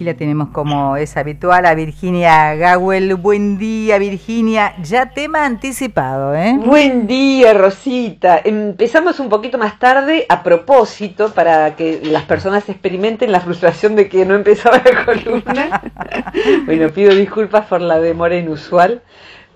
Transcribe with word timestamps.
Aquí 0.00 0.04
la 0.06 0.14
tenemos 0.14 0.48
como 0.48 0.96
es 0.96 1.18
habitual 1.18 1.66
a 1.66 1.74
Virginia 1.74 2.54
Gawel. 2.54 3.16
Buen 3.16 3.58
día, 3.58 3.98
Virginia. 3.98 4.74
Ya 4.82 5.10
tema 5.10 5.44
anticipado, 5.44 6.34
¿eh? 6.34 6.56
Buen 6.56 7.06
día, 7.06 7.52
Rosita. 7.52 8.40
Empezamos 8.42 9.20
un 9.20 9.28
poquito 9.28 9.58
más 9.58 9.78
tarde 9.78 10.24
a 10.30 10.42
propósito 10.42 11.34
para 11.34 11.76
que 11.76 12.00
las 12.02 12.22
personas 12.22 12.66
experimenten 12.70 13.30
la 13.30 13.40
frustración 13.40 13.94
de 13.94 14.08
que 14.08 14.24
no 14.24 14.36
empezaba 14.36 14.78
la 14.82 15.04
columna. 15.04 15.82
bueno, 16.64 16.88
pido 16.88 17.14
disculpas 17.14 17.66
por 17.66 17.82
la 17.82 18.00
demora 18.00 18.38
inusual. 18.38 19.02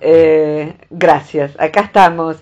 Eh, 0.02 0.74
gracias, 0.90 1.52
acá 1.58 1.80
estamos. 1.80 2.36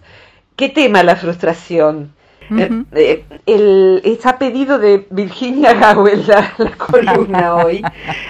¿Qué 0.57 0.69
tema 0.69 1.05
la 1.05 1.15
frustración? 1.15 2.13
Eh, 2.51 2.85
eh, 2.93 3.25
el, 3.47 4.01
está 4.05 4.39
pedido 4.39 4.79
de 4.79 5.07
Virginia 5.11 5.75
Gawel 5.75 6.27
la, 6.27 6.53
columna 6.77 7.57
hoy, 7.65 7.83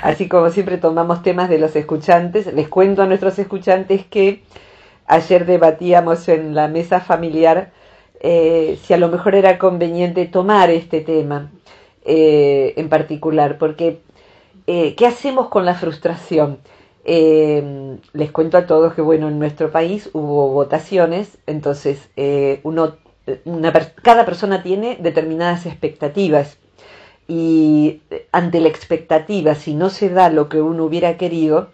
así 0.02 0.28
como 0.28 0.50
siempre 0.50 0.78
tomamos 0.78 1.22
temas 1.22 1.48
de 1.48 1.58
los 1.58 1.74
escuchantes. 1.77 2.52
Les 2.52 2.69
cuento 2.69 3.02
a 3.02 3.06
nuestros 3.06 3.38
escuchantes 3.38 4.04
que 4.06 4.42
ayer 5.06 5.46
debatíamos 5.46 6.28
en 6.28 6.54
la 6.54 6.69
mesa 6.69 7.00
familiar 7.00 7.72
eh, 8.20 8.78
si 8.82 8.94
a 8.94 8.98
lo 8.98 9.08
mejor 9.08 9.34
era 9.34 9.58
conveniente 9.58 10.26
tomar 10.26 10.70
este 10.70 11.00
tema 11.00 11.50
en 12.04 12.88
particular, 12.88 13.58
porque 13.58 14.00
¿qué 14.66 15.06
hacemos 15.06 15.48
con 15.48 15.64
la 15.64 15.74
frustración? 15.74 16.58
les 17.04 18.32
cuento 18.32 18.58
a 18.58 18.66
todos 18.66 18.94
que 18.94 19.02
bueno 19.02 19.28
en 19.28 19.38
nuestro 19.41 19.72
país 19.72 20.08
hubo 20.12 20.48
votaciones 20.50 21.38
entonces 21.47 22.10
uno 22.62 22.94
cada 24.03 24.25
persona 24.25 24.62
tiene 24.62 24.97
determinadas 25.01 25.67
expectativas 25.67 26.59
y 27.28 28.03
eh, 28.11 28.27
ante 28.33 28.61
la 28.61 28.69
expectativa, 28.69 29.55
si 29.55 29.75
no 29.75 29.91
se 29.91 30.09
da 30.09 30.28
lo 30.28 30.48
que 30.48 30.61
uno 30.61 30.84
hubiera 30.84 31.17
querido, 31.17 31.70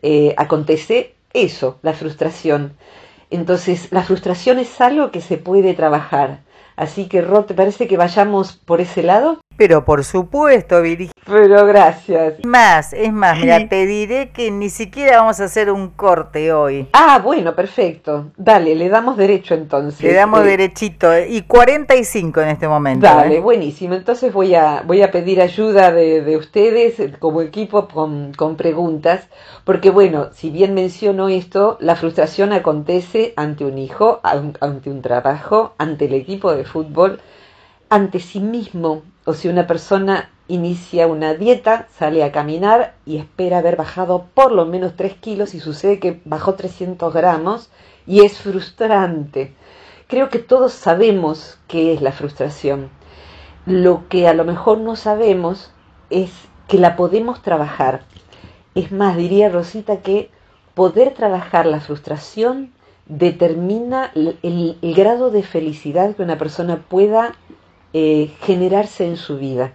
eh, 0.00 0.34
acontece 0.38 1.14
eso, 1.34 1.78
la 1.82 1.92
frustración. 1.92 2.74
Entonces, 3.30 3.88
la 3.90 4.02
frustración 4.02 4.58
es 4.58 4.80
algo 4.80 5.10
que 5.10 5.20
se 5.20 5.38
puede 5.38 5.74
trabajar. 5.74 6.40
Así 6.76 7.08
que, 7.08 7.20
Rod, 7.20 7.44
¿te 7.44 7.54
parece 7.54 7.86
que 7.88 7.96
vayamos 7.96 8.54
por 8.54 8.80
ese 8.80 9.02
lado? 9.02 9.41
Pero 9.62 9.84
por 9.84 10.02
supuesto, 10.02 10.82
Virginia. 10.82 11.12
Pero 11.24 11.64
gracias. 11.66 12.44
Más, 12.44 12.92
es 12.92 13.12
más, 13.12 13.38
mira, 13.38 13.68
te 13.68 13.86
diré 13.86 14.30
que 14.30 14.50
ni 14.50 14.70
siquiera 14.70 15.18
vamos 15.18 15.38
a 15.38 15.44
hacer 15.44 15.70
un 15.70 15.90
corte 15.90 16.52
hoy. 16.52 16.88
Ah, 16.92 17.20
bueno, 17.22 17.54
perfecto. 17.54 18.32
Dale, 18.36 18.74
le 18.74 18.88
damos 18.88 19.16
derecho 19.16 19.54
entonces. 19.54 20.02
Le 20.02 20.14
damos 20.14 20.40
eh, 20.40 20.46
derechito. 20.46 21.16
Y 21.16 21.42
45 21.42 22.40
en 22.40 22.48
este 22.48 22.66
momento. 22.66 23.06
Dale, 23.06 23.36
¿eh? 23.36 23.40
buenísimo. 23.40 23.94
Entonces 23.94 24.32
voy 24.32 24.56
a, 24.56 24.82
voy 24.84 25.02
a 25.02 25.12
pedir 25.12 25.40
ayuda 25.40 25.92
de, 25.92 26.22
de 26.22 26.36
ustedes 26.36 27.00
como 27.20 27.40
equipo 27.40 27.86
con, 27.86 28.32
con 28.32 28.56
preguntas. 28.56 29.28
Porque 29.62 29.90
bueno, 29.90 30.30
si 30.32 30.50
bien 30.50 30.74
menciono 30.74 31.28
esto, 31.28 31.76
la 31.78 31.94
frustración 31.94 32.52
acontece 32.52 33.32
ante 33.36 33.64
un 33.64 33.78
hijo, 33.78 34.18
ante 34.24 34.90
un 34.90 35.02
trabajo, 35.02 35.74
ante 35.78 36.06
el 36.06 36.14
equipo 36.14 36.52
de 36.52 36.64
fútbol, 36.64 37.20
ante 37.90 38.18
sí 38.18 38.40
mismo 38.40 39.02
o 39.24 39.34
si 39.34 39.48
una 39.48 39.66
persona 39.66 40.30
inicia 40.48 41.06
una 41.06 41.34
dieta, 41.34 41.86
sale 41.96 42.24
a 42.24 42.32
caminar 42.32 42.94
y 43.06 43.18
espera 43.18 43.58
haber 43.58 43.76
bajado 43.76 44.26
por 44.34 44.52
lo 44.52 44.66
menos 44.66 44.96
3 44.96 45.14
kilos 45.14 45.54
y 45.54 45.60
sucede 45.60 46.00
que 46.00 46.20
bajó 46.24 46.54
300 46.54 47.12
gramos 47.12 47.70
y 48.06 48.24
es 48.24 48.38
frustrante. 48.38 49.54
Creo 50.08 50.28
que 50.28 50.38
todos 50.38 50.72
sabemos 50.72 51.58
qué 51.68 51.94
es 51.94 52.02
la 52.02 52.12
frustración. 52.12 52.90
Lo 53.64 54.08
que 54.08 54.28
a 54.28 54.34
lo 54.34 54.44
mejor 54.44 54.78
no 54.78 54.96
sabemos 54.96 55.70
es 56.10 56.30
que 56.68 56.78
la 56.78 56.96
podemos 56.96 57.42
trabajar. 57.42 58.02
Es 58.74 58.92
más, 58.92 59.16
diría 59.16 59.48
Rosita 59.48 59.98
que 59.98 60.30
poder 60.74 61.14
trabajar 61.14 61.66
la 61.66 61.80
frustración 61.80 62.72
determina 63.06 64.10
el, 64.14 64.76
grado 64.94 65.30
de 65.30 65.42
felicidad 65.42 66.14
que 66.14 66.22
una 66.22 66.38
persona 66.38 66.78
pueda 66.88 67.34
eh, 67.92 68.30
generarse 68.40 69.06
en 69.06 69.16
su 69.16 69.38
vida. 69.38 69.74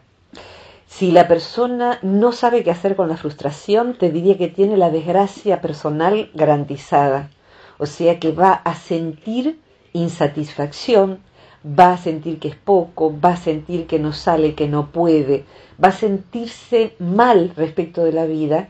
Si 0.88 1.12
la 1.12 1.28
persona 1.28 2.00
no 2.02 2.32
sabe 2.32 2.64
qué 2.64 2.72
hacer 2.72 2.96
con 2.96 3.10
la 3.10 3.18
frustración, 3.18 3.94
te 3.94 4.10
diría 4.10 4.38
que 4.38 4.48
tiene 4.48 4.78
la 4.78 4.90
desgracia 4.90 5.62
personal 5.62 6.32
garantizada. 6.34 7.30
O 7.78 7.86
sea 7.86 8.20
que 8.20 8.32
va 8.32 8.54
a 8.54 8.74
sentir 8.74 9.60
insatisfacción, 9.94 11.20
va 11.64 11.94
a 11.94 11.98
sentir 11.98 12.40
que 12.40 12.48
es 12.48 12.56
poco, 12.56 13.14
va 13.20 13.34
a 13.34 13.38
sentir 13.38 13.88
que 13.88 14.00
no 14.00 14.14
sale, 14.14 14.56
que 14.56 14.68
no 14.68 14.92
puede, 14.92 15.46
va 15.84 15.90
a 15.90 15.92
sentirse 15.92 16.96
mal 17.00 17.52
respecto 17.56 18.04
de 18.04 18.14
la 18.14 18.26
vida 18.26 18.70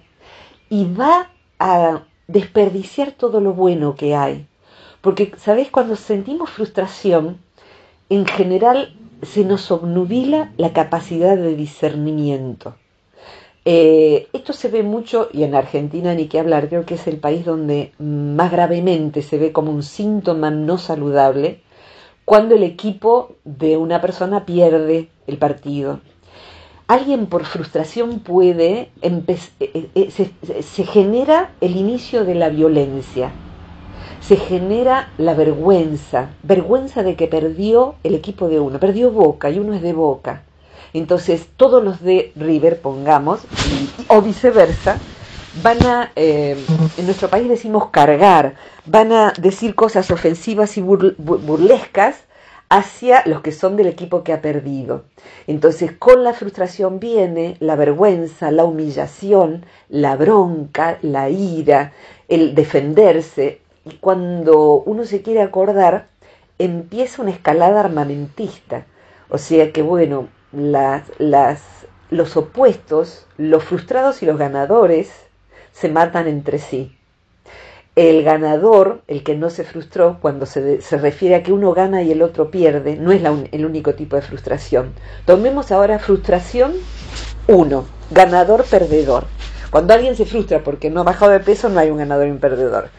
y 0.70 0.86
va 0.92 1.32
a 1.60 2.04
desperdiciar 2.28 3.12
todo 3.12 3.40
lo 3.40 3.54
bueno 3.54 3.96
que 3.96 4.16
hay. 4.16 4.48
Porque, 5.02 5.32
¿sabes? 5.38 5.70
Cuando 5.70 5.96
sentimos 5.96 6.50
frustración, 6.50 7.38
en 8.10 8.26
general 8.26 8.94
se 9.22 9.44
nos 9.44 9.72
obnubila 9.72 10.52
la 10.58 10.74
capacidad 10.74 11.38
de 11.38 11.56
discernimiento. 11.56 12.76
Eh, 13.66 14.28
esto 14.32 14.54
se 14.54 14.70
ve 14.70 14.84
mucho, 14.84 15.30
y 15.34 15.44
en 15.44 15.54
Argentina 15.54 16.14
ni 16.14 16.28
que 16.28 16.40
hablar, 16.40 16.70
creo 16.70 16.86
que 16.86 16.96
es 16.96 17.08
el 17.08 17.18
país 17.18 17.44
donde 17.44 17.92
más 18.00 18.52
gravemente 18.52 19.22
se 19.22 19.38
ve 19.38 19.52
como 19.52 19.72
un 19.72 19.84
síntoma 19.84 20.52
no 20.52 20.78
saludable 20.78 21.60
cuando 22.24 22.56
el 22.56 22.64
equipo 22.64 23.36
de 23.44 23.78
una 23.78 24.00
persona 24.00 24.46
pierde 24.46 25.10
el 25.28 25.38
partido. 25.38 26.00
Alguien 26.88 27.26
por 27.26 27.44
frustración 27.44 28.20
puede, 28.20 28.90
eh, 29.02 29.90
eh, 29.96 30.12
se 30.62 30.84
genera 30.86 31.52
el 31.60 31.76
inicio 31.76 32.24
de 32.24 32.36
la 32.36 32.48
violencia 32.50 33.32
se 34.28 34.36
genera 34.36 35.10
la 35.18 35.34
vergüenza, 35.36 36.32
vergüenza 36.44 37.02
de 37.02 37.16
que 37.16 37.28
perdió 37.28 37.96
el 38.04 38.14
equipo 38.14 38.50
de 38.50 38.60
uno, 38.60 38.78
perdió 38.78 39.10
Boca 39.10 39.50
y 39.50 39.58
uno 39.58 39.74
es 39.74 39.82
de 39.82 39.94
Boca. 39.94 40.44
Entonces 40.94 41.48
todos 41.56 41.82
los 41.82 42.02
de 42.02 42.34
River, 42.36 42.82
pongamos, 42.82 43.42
o 44.10 44.22
viceversa, 44.22 44.98
van 45.64 45.82
a, 45.86 46.12
eh, 46.18 46.58
en 46.98 47.06
nuestro 47.06 47.30
país 47.30 47.48
decimos 47.48 47.90
cargar, 47.90 48.56
van 48.86 49.14
a 49.14 49.32
decir 49.40 49.76
cosas 49.76 50.12
ofensivas 50.12 50.78
y 50.78 50.82
burlescas 50.82 52.26
hacia 52.68 53.24
los 53.28 53.40
que 53.40 53.54
son 53.54 53.78
del 53.78 53.88
equipo 53.88 54.24
que 54.24 54.34
ha 54.34 54.42
perdido. 54.42 55.06
Entonces 55.48 55.94
con 55.94 56.26
la 56.26 56.34
frustración 56.34 57.00
viene 57.00 57.56
la 57.62 57.78
vergüenza, 57.78 58.52
la 58.52 58.66
humillación, 58.66 59.66
la 59.88 60.18
bronca, 60.18 60.98
la 61.02 61.30
ira, 61.30 61.94
el 62.28 62.56
defenderse, 62.56 63.62
y 63.90 63.96
cuando 63.96 64.84
uno 64.86 65.06
se 65.06 65.22
quiere 65.22 65.42
acordar, 65.42 66.08
empieza 66.60 67.22
una 67.22 67.32
escalada 67.32 67.80
armamentista. 67.80 68.86
O 69.30 69.38
sea 69.38 69.72
que, 69.72 69.82
bueno, 69.82 70.28
las, 70.52 71.04
las, 71.18 71.62
los 72.10 72.38
opuestos, 72.38 73.28
los 73.38 73.64
frustrados 73.64 74.24
y 74.24 74.26
los 74.26 74.38
ganadores, 74.38 75.12
se 75.72 75.90
matan 75.90 76.28
entre 76.28 76.60
sí. 76.60 76.96
El 77.96 78.24
ganador, 78.24 79.02
el 79.08 79.24
que 79.24 79.36
no 79.36 79.50
se 79.50 79.64
frustró, 79.64 80.18
cuando 80.22 80.46
se, 80.46 80.82
se 80.82 80.98
refiere 80.98 81.36
a 81.36 81.44
que 81.44 81.52
uno 81.52 81.74
gana 81.74 82.04
y 82.04 82.12
el 82.12 82.22
otro 82.22 82.52
pierde, 82.52 82.96
no 82.96 83.12
es 83.12 83.22
el 83.52 83.66
único 83.66 83.96
tipo 83.96 84.16
de 84.16 84.22
frustración. 84.22 84.94
Tomemos 85.26 85.72
ahora 85.72 85.98
frustración 85.98 86.74
uno, 87.48 87.86
ganador-perdedor. 88.12 89.26
Cuando 89.72 89.94
alguien 89.94 90.16
se 90.16 90.26
frustra 90.26 90.64
porque 90.64 90.90
no 90.90 91.02
ha 91.02 91.04
bajado 91.04 91.32
de 91.32 91.40
peso, 91.40 91.70
no 91.70 91.80
hay 91.80 91.90
un 91.90 91.98
ganador 91.98 92.28
y 92.28 92.32
un 92.32 92.40
perdedor. 92.40 92.90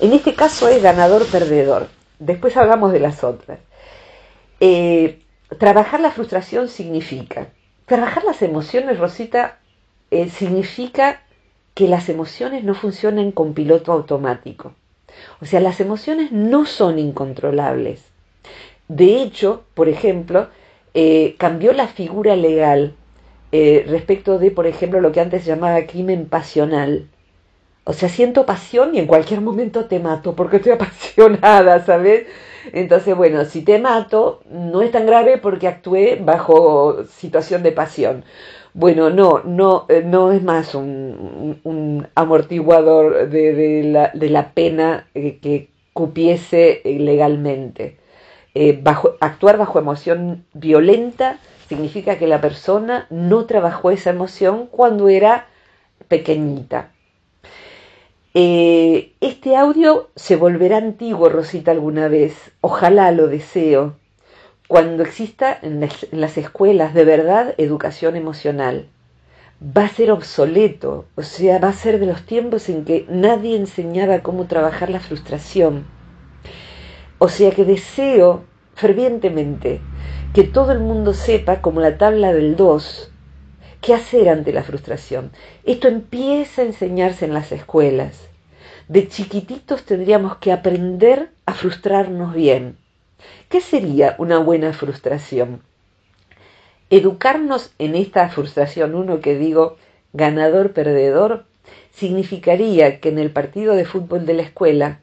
En 0.00 0.12
este 0.12 0.34
caso 0.34 0.68
es 0.68 0.82
ganador-perdedor. 0.82 1.88
Después 2.20 2.56
hablamos 2.56 2.92
de 2.92 3.00
las 3.00 3.24
otras. 3.24 3.58
Eh, 4.60 5.20
trabajar 5.58 6.00
la 6.00 6.12
frustración 6.12 6.68
significa, 6.68 7.48
trabajar 7.86 8.24
las 8.24 8.42
emociones, 8.42 8.98
Rosita, 8.98 9.58
eh, 10.10 10.28
significa 10.28 11.22
que 11.74 11.88
las 11.88 12.08
emociones 12.08 12.64
no 12.64 12.74
funcionen 12.74 13.32
con 13.32 13.54
piloto 13.54 13.92
automático. 13.92 14.72
O 15.40 15.46
sea, 15.46 15.60
las 15.60 15.80
emociones 15.80 16.30
no 16.30 16.64
son 16.66 16.98
incontrolables. 16.98 18.02
De 18.86 19.20
hecho, 19.22 19.64
por 19.74 19.88
ejemplo, 19.88 20.48
eh, 20.94 21.34
cambió 21.38 21.72
la 21.72 21.88
figura 21.88 22.36
legal 22.36 22.94
respecto 23.50 24.38
de, 24.38 24.50
por 24.50 24.66
ejemplo, 24.66 25.00
lo 25.00 25.10
que 25.10 25.20
antes 25.20 25.42
se 25.42 25.48
llamaba 25.48 25.86
crimen 25.86 26.26
pasional. 26.26 27.08
O 27.88 27.94
sea, 27.94 28.10
siento 28.10 28.44
pasión 28.44 28.94
y 28.94 28.98
en 28.98 29.06
cualquier 29.06 29.40
momento 29.40 29.86
te 29.86 29.98
mato 29.98 30.36
porque 30.36 30.56
estoy 30.56 30.72
apasionada, 30.78 31.82
¿sabes? 31.86 32.26
Entonces, 32.74 33.16
bueno, 33.16 33.46
si 33.46 33.62
te 33.62 33.78
mato, 33.78 34.42
no 34.50 34.82
es 34.82 34.92
tan 34.92 35.06
grave 35.06 35.38
porque 35.38 35.68
actué 35.68 36.20
bajo 36.22 37.04
situación 37.06 37.62
de 37.62 37.72
pasión. 37.72 38.24
Bueno, 38.74 39.08
no, 39.08 39.40
no, 39.42 39.86
eh, 39.88 40.02
no 40.04 40.32
es 40.32 40.42
más 40.42 40.74
un, 40.74 42.06
amortiguador 42.14 43.30
de, 43.30 43.82
la, 43.84 44.10
de, 44.12 44.28
la, 44.28 44.52
pena 44.52 45.06
eh, 45.14 45.38
que 45.40 45.70
cupiese 45.94 46.82
legalmente. 46.84 47.96
bajo, 48.82 49.14
actuar 49.20 49.56
bajo 49.56 49.78
emoción 49.78 50.44
violenta 50.52 51.38
significa 51.70 52.18
que 52.18 52.26
la 52.26 52.42
persona 52.42 53.06
no 53.08 53.46
trabajó 53.46 53.90
esa 53.90 54.10
emoción 54.10 54.66
cuando 54.66 55.08
era 55.08 55.46
pequeñita. 56.08 56.90
Eh, 58.34 59.14
este 59.20 59.56
audio 59.56 60.10
se 60.14 60.36
volverá 60.36 60.76
antiguo, 60.76 61.28
Rosita, 61.30 61.70
alguna 61.70 62.08
vez. 62.08 62.52
Ojalá 62.60 63.10
lo 63.10 63.26
deseo. 63.26 63.96
Cuando 64.66 65.02
exista 65.02 65.58
en 65.62 65.88
las 66.12 66.36
escuelas 66.36 66.92
de 66.92 67.04
verdad 67.04 67.54
educación 67.56 68.16
emocional. 68.16 68.88
Va 69.60 69.86
a 69.86 69.88
ser 69.88 70.12
obsoleto, 70.12 71.06
o 71.16 71.22
sea, 71.22 71.58
va 71.58 71.68
a 71.68 71.72
ser 71.72 71.98
de 71.98 72.06
los 72.06 72.22
tiempos 72.26 72.68
en 72.68 72.84
que 72.84 73.06
nadie 73.08 73.56
enseñaba 73.56 74.20
cómo 74.20 74.46
trabajar 74.46 74.90
la 74.90 75.00
frustración. 75.00 75.84
O 77.18 77.28
sea 77.28 77.50
que 77.50 77.64
deseo 77.64 78.44
fervientemente 78.74 79.80
que 80.32 80.44
todo 80.44 80.70
el 80.70 80.78
mundo 80.78 81.14
sepa, 81.14 81.60
como 81.60 81.80
la 81.80 81.98
tabla 81.98 82.32
del 82.32 82.54
2, 82.54 83.07
qué 83.80 83.94
hacer 83.94 84.28
ante 84.28 84.52
la 84.52 84.62
frustración. 84.62 85.30
Esto 85.64 85.88
empieza 85.88 86.62
a 86.62 86.66
enseñarse 86.66 87.24
en 87.24 87.34
las 87.34 87.52
escuelas. 87.52 88.28
De 88.88 89.08
chiquititos 89.08 89.84
tendríamos 89.84 90.36
que 90.36 90.52
aprender 90.52 91.30
a 91.46 91.54
frustrarnos 91.54 92.34
bien. 92.34 92.76
¿Qué 93.48 93.60
sería 93.60 94.14
una 94.18 94.38
buena 94.38 94.72
frustración? 94.72 95.62
Educarnos 96.90 97.72
en 97.78 97.94
esta 97.94 98.28
frustración, 98.30 98.94
uno 98.94 99.20
que 99.20 99.36
digo 99.36 99.76
ganador-perdedor, 100.12 101.44
significaría 101.92 103.00
que 103.00 103.10
en 103.10 103.18
el 103.18 103.30
partido 103.30 103.74
de 103.74 103.84
fútbol 103.84 104.24
de 104.24 104.34
la 104.34 104.42
escuela 104.42 105.00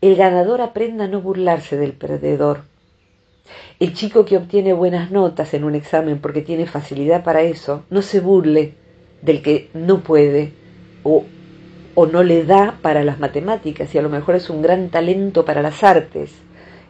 el 0.00 0.16
ganador 0.16 0.62
aprenda 0.62 1.04
a 1.04 1.08
no 1.08 1.20
burlarse 1.20 1.76
del 1.76 1.92
perdedor 1.92 2.62
el 3.78 3.94
chico 3.94 4.24
que 4.24 4.36
obtiene 4.36 4.72
buenas 4.72 5.10
notas 5.10 5.54
en 5.54 5.64
un 5.64 5.74
examen 5.74 6.18
porque 6.18 6.42
tiene 6.42 6.66
facilidad 6.66 7.24
para 7.24 7.42
eso, 7.42 7.84
no 7.90 8.02
se 8.02 8.20
burle 8.20 8.74
del 9.22 9.42
que 9.42 9.70
no 9.74 10.00
puede 10.00 10.52
o, 11.02 11.24
o 11.94 12.06
no 12.06 12.22
le 12.22 12.44
da 12.44 12.78
para 12.82 13.04
las 13.04 13.18
matemáticas 13.18 13.94
y 13.94 13.98
a 13.98 14.02
lo 14.02 14.08
mejor 14.08 14.34
es 14.34 14.50
un 14.50 14.62
gran 14.62 14.90
talento 14.90 15.44
para 15.44 15.62
las 15.62 15.82
artes 15.82 16.32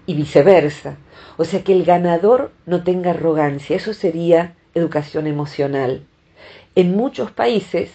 y 0.06 0.14
viceversa. 0.14 0.96
O 1.36 1.44
sea, 1.44 1.62
que 1.62 1.72
el 1.72 1.84
ganador 1.84 2.52
no 2.64 2.82
tenga 2.82 3.10
arrogancia, 3.10 3.76
eso 3.76 3.92
sería 3.92 4.54
educación 4.74 5.26
emocional. 5.26 6.04
En 6.74 6.96
muchos 6.96 7.30
países, 7.30 7.90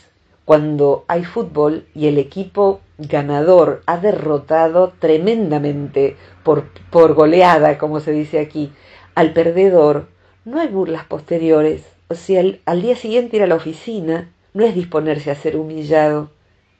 cuando 0.45 1.05
hay 1.07 1.23
fútbol 1.23 1.85
y 1.95 2.07
el 2.07 2.17
equipo 2.17 2.81
ganador 3.07 3.83
ha 3.85 3.97
derrotado 3.97 4.93
tremendamente 4.99 6.17
por, 6.43 6.67
por 6.89 7.13
goleada, 7.13 7.77
como 7.77 7.99
se 7.99 8.11
dice 8.11 8.39
aquí, 8.39 8.71
al 9.15 9.33
perdedor, 9.33 10.07
no 10.45 10.59
hay 10.59 10.67
burlas 10.67 11.05
posteriores. 11.05 11.83
O 12.07 12.15
sea, 12.15 12.43
al, 12.65 12.81
día 12.81 12.95
siguiente 12.95 13.37
ir 13.37 13.43
a 13.43 13.47
la 13.47 13.55
oficina 13.55 14.31
no 14.53 14.65
es 14.65 14.75
disponerse 14.75 15.31
a 15.31 15.35
ser 15.35 15.55
humillado, 15.55 16.31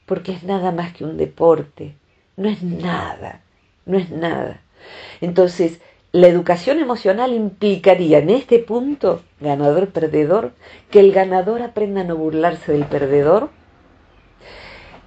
porque 0.06 0.34
es 0.34 0.44
nada 0.44 0.72
más 0.72 0.94
que 0.94 1.06
un 1.06 1.18
deporte, 1.18 1.96
no 2.36 2.50
es 2.50 2.62
nada, 2.64 3.42
no 3.86 3.98
es 3.98 4.10
nada. 4.10 4.62
Entonces, 5.22 5.80
la 6.12 6.28
educación 6.28 6.80
emocional 6.80 7.34
implicaría 7.34 8.18
en 8.18 8.30
este 8.30 8.60
punto, 8.60 9.22
ganador-perdedor, 9.40 10.52
que 10.90 11.00
el 11.00 11.14
ganador 11.14 11.62
aprenda 11.62 12.02
a 12.02 12.04
no 12.04 12.18
burlarse 12.18 12.74
del 12.74 12.86
perdedor 12.86 13.50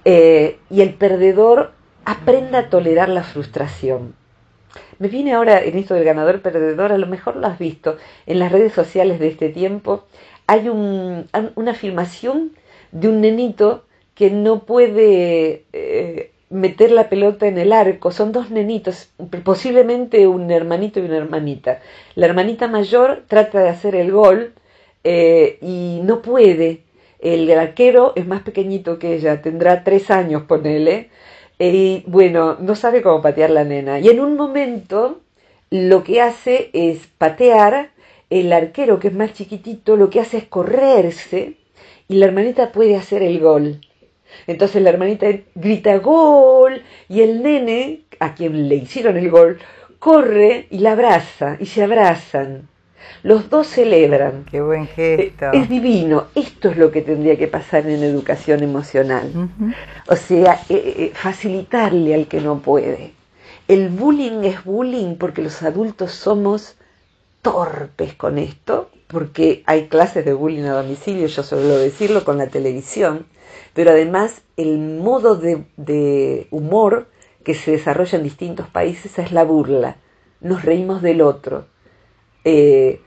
eh, 0.05 0.59
y 0.69 0.81
el 0.81 0.93
perdedor 0.93 1.71
aprenda 2.05 2.59
a 2.59 2.69
tolerar 2.69 3.09
la 3.09 3.23
frustración. 3.23 4.15
Me 4.99 5.07
viene 5.07 5.33
ahora 5.33 5.61
en 5.61 5.77
esto 5.77 5.93
del 5.93 6.05
ganador 6.05 6.41
perdedor, 6.41 6.91
a 6.91 6.97
lo 6.97 7.07
mejor 7.07 7.35
lo 7.35 7.47
has 7.47 7.59
visto 7.59 7.97
en 8.25 8.39
las 8.39 8.51
redes 8.51 8.73
sociales 8.73 9.19
de 9.19 9.27
este 9.27 9.49
tiempo, 9.49 10.05
hay 10.47 10.69
una 10.69 11.73
filmación 11.73 12.53
de 12.91 13.09
un 13.09 13.21
nenito 13.21 13.83
que 14.13 14.29
no 14.29 14.63
puede 14.63 15.65
eh, 15.73 16.31
meter 16.49 16.91
la 16.91 17.09
pelota 17.09 17.47
en 17.47 17.57
el 17.57 17.73
arco. 17.73 18.11
Son 18.11 18.31
dos 18.31 18.51
nenitos, 18.51 19.09
posiblemente 19.43 20.27
un 20.27 20.49
hermanito 20.51 20.99
y 20.99 21.03
una 21.03 21.17
hermanita. 21.17 21.81
La 22.15 22.27
hermanita 22.27 22.67
mayor 22.67 23.23
trata 23.27 23.59
de 23.59 23.69
hacer 23.69 23.95
el 23.95 24.11
gol 24.11 24.53
eh, 25.03 25.57
y 25.61 25.99
no 26.03 26.21
puede. 26.21 26.84
El 27.25 27.49
arquero 27.57 28.13
es 28.15 28.27
más 28.27 28.43
pequeñito 28.43 28.99
que 28.99 29.15
ella, 29.15 29.41
tendrá 29.41 29.83
tres 29.83 30.11
años, 30.11 30.43
ponele. 30.43 31.09
Y 31.57 32.03
bueno, 32.05 32.57
no 32.59 32.75
sabe 32.75 33.01
cómo 33.01 33.23
patear 33.23 33.49
la 33.49 33.63
nena. 33.63 33.99
Y 33.99 34.09
en 34.09 34.19
un 34.19 34.37
momento 34.37 35.21
lo 35.71 36.03
que 36.03 36.21
hace 36.21 36.69
es 36.73 37.07
patear, 37.17 37.89
el 38.29 38.53
arquero 38.53 38.99
que 38.99 39.07
es 39.07 39.15
más 39.15 39.33
chiquitito 39.33 39.95
lo 39.95 40.11
que 40.11 40.19
hace 40.19 40.37
es 40.37 40.43
correrse 40.45 41.55
y 42.07 42.17
la 42.17 42.27
hermanita 42.27 42.71
puede 42.71 42.95
hacer 42.95 43.23
el 43.23 43.39
gol. 43.39 43.81
Entonces 44.45 44.83
la 44.83 44.91
hermanita 44.91 45.25
grita 45.55 45.97
gol 45.97 46.83
y 47.09 47.21
el 47.21 47.41
nene, 47.41 48.01
a 48.19 48.35
quien 48.35 48.69
le 48.69 48.75
hicieron 48.75 49.17
el 49.17 49.31
gol, 49.31 49.57
corre 49.97 50.67
y 50.69 50.77
la 50.77 50.91
abraza 50.91 51.57
y 51.59 51.65
se 51.65 51.81
abrazan. 51.81 52.69
Los 53.23 53.49
dos 53.49 53.67
celebran. 53.67 54.45
Qué 54.49 54.61
buen 54.61 54.87
gesto. 54.87 55.51
Es 55.51 55.69
divino. 55.69 56.27
Esto 56.35 56.69
es 56.69 56.77
lo 56.77 56.91
que 56.91 57.01
tendría 57.01 57.37
que 57.37 57.47
pasar 57.47 57.87
en 57.87 58.03
educación 58.03 58.63
emocional. 58.63 59.31
O 60.07 60.15
sea, 60.15 60.61
eh, 60.69 60.93
eh, 60.97 61.11
facilitarle 61.13 62.13
al 62.13 62.27
que 62.27 62.41
no 62.41 62.59
puede. 62.59 63.13
El 63.67 63.89
bullying 63.89 64.43
es 64.43 64.63
bullying 64.63 65.15
porque 65.15 65.41
los 65.41 65.63
adultos 65.63 66.11
somos 66.11 66.75
torpes 67.41 68.13
con 68.13 68.37
esto, 68.37 68.89
porque 69.07 69.63
hay 69.65 69.87
clases 69.87 70.25
de 70.25 70.33
bullying 70.33 70.63
a 70.63 70.73
domicilio, 70.73 71.27
yo 71.27 71.43
suelo 71.43 71.77
decirlo 71.77 72.23
con 72.23 72.37
la 72.37 72.47
televisión, 72.47 73.25
pero 73.73 73.91
además 73.91 74.41
el 74.57 74.79
modo 74.79 75.35
de, 75.35 76.47
humor 76.51 77.07
que 77.43 77.53
se 77.53 77.71
desarrolla 77.71 78.17
en 78.17 78.23
distintos 78.23 78.67
países 78.67 79.19
es 79.19 79.31
la 79.31 79.43
burla. 79.43 79.97
Nos 80.41 80.63
reímos 80.63 81.01
del 81.01 81.21
otro. 81.21 81.67
Eh, 82.45 83.01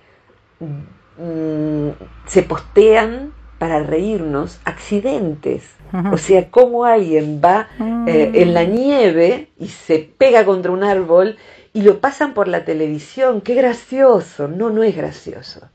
Mm, 1.19 1.91
se 2.27 2.43
postean 2.45 3.33
para 3.59 3.83
reírnos 3.83 4.61
accidentes. 4.65 5.75
O 6.13 6.19
sea, 6.19 6.51
cómo 6.51 6.85
alguien 6.85 7.41
va 7.43 7.69
eh, 8.07 8.31
en 8.35 8.53
la 8.53 8.65
nieve 8.65 9.49
y 9.59 9.69
se 9.69 9.99
pega 9.99 10.45
contra 10.45 10.71
un 10.71 10.85
árbol 10.85 11.39
y 11.73 11.81
lo 11.81 12.01
pasan 12.01 12.35
por 12.35 12.47
la 12.47 12.65
televisión. 12.65 13.41
Qué 13.41 13.55
gracioso. 13.55 14.49
No, 14.49 14.69
no 14.71 14.83
es 14.83 14.95
gracioso. 14.95 15.71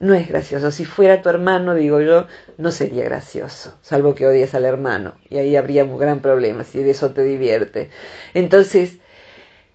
No 0.00 0.12
es 0.12 0.28
gracioso. 0.28 0.72
Si 0.72 0.84
fuera 0.84 1.22
tu 1.22 1.28
hermano, 1.28 1.74
digo 1.74 2.00
yo, 2.00 2.26
no 2.58 2.72
sería 2.72 3.04
gracioso, 3.04 3.78
salvo 3.80 4.14
que 4.16 4.26
odies 4.26 4.54
al 4.54 4.64
hermano. 4.64 5.14
Y 5.30 5.38
ahí 5.38 5.54
habría 5.56 5.84
un 5.84 5.96
gran 5.96 6.20
problema 6.20 6.64
si 6.64 6.82
de 6.82 6.90
eso 6.90 7.12
te 7.12 7.22
divierte. 7.22 7.90
Entonces, 8.34 8.98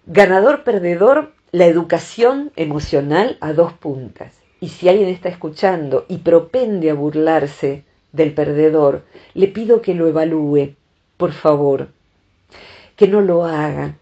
ganador, 0.05 0.65
perdedor, 0.65 1.31
la 1.51 1.65
educación 1.65 2.51
emocional 2.55 3.37
a 3.41 3.53
dos 3.53 3.73
puntas. 3.73 4.33
Y 4.61 4.69
si 4.69 4.89
alguien 4.89 5.09
está 5.09 5.29
escuchando 5.29 6.05
y 6.07 6.17
propende 6.17 6.91
a 6.91 6.93
burlarse 6.93 7.83
del 8.11 8.33
perdedor, 8.33 9.03
le 9.33 9.47
pido 9.47 9.81
que 9.81 9.95
lo 9.95 10.07
evalúe, 10.07 10.75
por 11.17 11.31
favor, 11.31 11.89
que 12.95 13.07
no 13.07 13.21
lo 13.21 13.45
haga, 13.45 13.95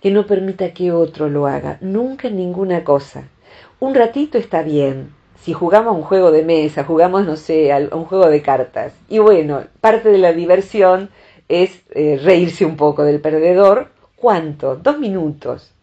que 0.00 0.10
no 0.10 0.26
permita 0.26 0.72
que 0.72 0.90
otro 0.90 1.28
lo 1.28 1.46
haga, 1.46 1.78
nunca 1.80 2.30
ninguna 2.30 2.82
cosa. 2.82 3.28
Un 3.78 3.94
ratito 3.94 4.38
está 4.38 4.62
bien, 4.62 5.12
si 5.44 5.52
jugamos 5.52 5.94
a 5.94 5.96
un 5.98 6.02
juego 6.02 6.32
de 6.32 6.42
mesa, 6.42 6.84
jugamos, 6.84 7.26
no 7.26 7.36
sé, 7.36 7.70
a 7.70 7.76
un 7.92 8.06
juego 8.06 8.30
de 8.30 8.40
cartas. 8.40 8.94
Y 9.10 9.18
bueno, 9.18 9.64
parte 9.82 10.08
de 10.08 10.16
la 10.16 10.32
diversión 10.32 11.10
es 11.48 11.82
eh, 11.90 12.18
reírse 12.22 12.64
un 12.64 12.76
poco 12.76 13.04
del 13.04 13.20
perdedor. 13.20 13.88
¿Cuánto? 14.16 14.76
Dos 14.76 14.98
minutos. 14.98 15.73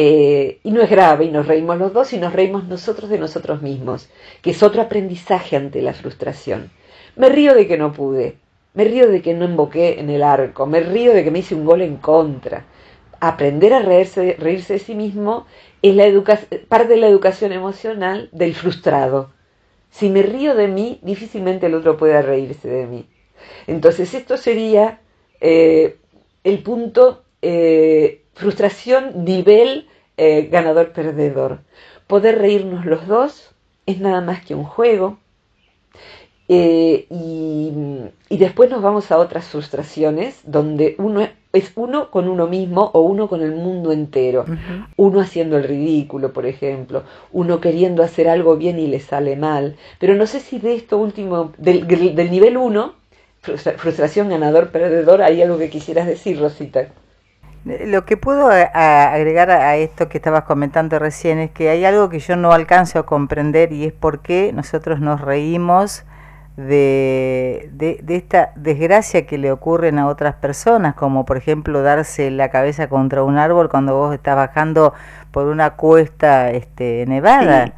Eh, 0.00 0.60
y 0.62 0.70
no 0.70 0.80
es 0.80 0.90
grave, 0.90 1.24
y 1.24 1.30
nos 1.32 1.48
reímos 1.48 1.76
los 1.76 1.92
dos 1.92 2.12
y 2.12 2.18
nos 2.18 2.32
reímos 2.32 2.68
nosotros 2.68 3.10
de 3.10 3.18
nosotros 3.18 3.62
mismos, 3.62 4.08
que 4.42 4.52
es 4.52 4.62
otro 4.62 4.80
aprendizaje 4.80 5.56
ante 5.56 5.82
la 5.82 5.92
frustración. 5.92 6.70
Me 7.16 7.28
río 7.28 7.52
de 7.52 7.66
que 7.66 7.76
no 7.76 7.92
pude, 7.92 8.36
me 8.74 8.84
río 8.84 9.08
de 9.08 9.22
que 9.22 9.34
no 9.34 9.44
emboqué 9.44 9.98
en 9.98 10.08
el 10.08 10.22
arco, 10.22 10.66
me 10.66 10.78
río 10.78 11.12
de 11.12 11.24
que 11.24 11.32
me 11.32 11.40
hice 11.40 11.56
un 11.56 11.64
gol 11.64 11.82
en 11.82 11.96
contra. 11.96 12.64
Aprender 13.18 13.74
a 13.74 13.80
reírse, 13.80 14.36
reírse 14.38 14.74
de 14.74 14.78
sí 14.78 14.94
mismo 14.94 15.46
es 15.82 15.96
la 15.96 16.04
parte 16.68 16.94
de 16.94 17.00
la 17.00 17.08
educación 17.08 17.50
emocional 17.50 18.28
del 18.30 18.54
frustrado. 18.54 19.32
Si 19.90 20.10
me 20.10 20.22
río 20.22 20.54
de 20.54 20.68
mí, 20.68 21.00
difícilmente 21.02 21.66
el 21.66 21.74
otro 21.74 21.96
pueda 21.96 22.22
reírse 22.22 22.68
de 22.68 22.86
mí. 22.86 23.08
Entonces 23.66 24.14
esto 24.14 24.36
sería 24.36 25.00
eh, 25.40 25.96
el 26.44 26.62
punto 26.62 27.24
eh, 27.42 28.22
frustración 28.38 29.24
nivel 29.24 29.88
eh, 30.16 30.48
ganador-perdedor. 30.50 31.58
Poder 32.06 32.38
reírnos 32.38 32.86
los 32.86 33.06
dos 33.08 33.50
es 33.86 33.98
nada 34.00 34.20
más 34.20 34.44
que 34.44 34.54
un 34.54 34.64
juego. 34.64 35.18
y, 36.48 37.72
después 38.30 38.70
nos 38.70 38.80
vamos 38.80 39.10
a 39.10 39.18
otras 39.18 39.46
frustraciones 39.48 40.40
donde 40.44 40.94
uno 40.98 41.20
es 41.52 41.72
uno 41.74 42.10
con 42.10 42.28
uno 42.28 42.46
mismo 42.46 42.90
o 42.94 43.00
uno 43.00 43.28
con 43.28 43.42
el 43.42 43.52
mundo 43.52 43.90
entero. 43.90 44.44
Uno 44.96 45.20
haciendo 45.20 45.56
el 45.56 45.64
ridículo, 45.64 46.32
por 46.32 46.46
ejemplo. 46.46 47.02
Uno 47.32 47.60
queriendo 47.60 48.04
hacer 48.04 48.28
algo 48.28 48.56
bien 48.56 48.78
y 48.78 48.86
le 48.86 49.00
sale 49.00 49.34
mal. 49.36 49.76
Pero 49.98 50.14
no 50.14 50.26
sé 50.26 50.38
si 50.40 50.60
de 50.60 50.76
esto 50.76 50.96
último, 50.96 51.52
del, 51.58 51.86
del 51.88 52.30
nivel 52.30 52.56
uno, 52.56 52.94
frustración 53.40 54.28
ganador-perdedor, 54.28 55.22
hay 55.22 55.42
algo 55.42 55.58
que 55.58 55.70
quisieras 55.70 56.06
decir, 56.06 56.38
Rosita. 56.38 56.88
Lo 57.86 58.04
que 58.06 58.16
puedo 58.16 58.48
agregar 58.48 59.50
a 59.50 59.76
esto 59.76 60.08
que 60.08 60.18
estabas 60.18 60.44
comentando 60.44 60.98
recién 60.98 61.38
es 61.38 61.50
que 61.50 61.68
hay 61.68 61.84
algo 61.84 62.08
que 62.08 62.18
yo 62.18 62.36
no 62.36 62.52
alcanzo 62.52 62.98
a 62.98 63.06
comprender 63.06 63.72
y 63.72 63.84
es 63.84 63.92
por 63.92 64.22
qué 64.22 64.52
nosotros 64.54 65.00
nos 65.00 65.20
reímos 65.20 66.04
de, 66.58 67.68
de, 67.72 68.16
esta 68.16 68.52
desgracia 68.56 69.26
que 69.26 69.38
le 69.38 69.52
ocurren 69.52 69.98
a 69.98 70.08
otras 70.08 70.34
personas, 70.34 70.96
como 70.96 71.24
por 71.24 71.36
ejemplo 71.36 71.82
darse 71.82 72.32
la 72.32 72.50
cabeza 72.50 72.88
contra 72.88 73.22
un 73.22 73.38
árbol 73.38 73.68
cuando 73.68 73.96
vos 73.96 74.12
estás 74.12 74.34
bajando 74.34 74.92
por 75.30 75.46
una 75.46 75.76
cuesta 75.76 76.50
este, 76.50 77.04
nevada. 77.06 77.74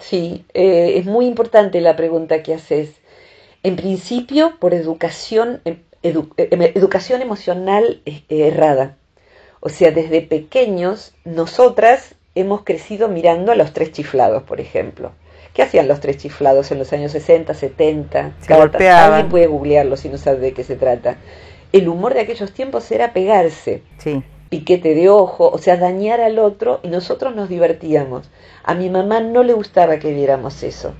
Sí, 0.00 0.44
eh, 0.54 0.94
es 0.96 1.06
muy 1.06 1.26
importante 1.26 1.80
la 1.80 1.94
pregunta 1.94 2.42
que 2.42 2.54
haces. 2.54 3.00
En 3.62 3.76
principio, 3.76 4.58
por 4.58 4.74
educación, 4.74 5.60
em, 5.64 5.78
em, 6.02 6.62
educación 6.74 7.22
emocional 7.22 8.02
eh, 8.04 8.24
errada. 8.28 8.97
O 9.60 9.68
sea, 9.68 9.90
desde 9.90 10.22
pequeños, 10.22 11.14
nosotras 11.24 12.14
hemos 12.34 12.62
crecido 12.62 13.08
mirando 13.08 13.52
a 13.52 13.56
los 13.56 13.72
tres 13.72 13.92
chiflados, 13.92 14.42
por 14.44 14.60
ejemplo. 14.60 15.12
¿Qué 15.52 15.62
hacían 15.62 15.88
los 15.88 16.00
tres 16.00 16.18
chiflados 16.18 16.70
en 16.70 16.78
los 16.78 16.92
años 16.92 17.12
60, 17.12 17.52
70? 17.52 18.32
Se 18.40 18.54
golpeaban. 18.54 19.12
Alguien 19.12 19.28
puede 19.28 19.46
googlearlo 19.48 19.96
si 19.96 20.08
no 20.08 20.18
sabe 20.18 20.38
de 20.38 20.52
qué 20.52 20.62
se 20.62 20.76
trata. 20.76 21.16
El 21.72 21.88
humor 21.88 22.14
de 22.14 22.20
aquellos 22.20 22.52
tiempos 22.52 22.90
era 22.92 23.12
pegarse. 23.12 23.82
Sí. 23.98 24.22
Piquete 24.50 24.94
de 24.94 25.10
ojo, 25.10 25.50
o 25.50 25.58
sea, 25.58 25.76
dañar 25.76 26.20
al 26.20 26.38
otro 26.38 26.80
y 26.82 26.88
nosotros 26.88 27.34
nos 27.34 27.48
divertíamos. 27.48 28.30
A 28.62 28.74
mi 28.74 28.88
mamá 28.88 29.20
no 29.20 29.42
le 29.42 29.52
gustaba 29.52 29.98
que 29.98 30.14
viéramos 30.14 30.62
eso, 30.62 30.94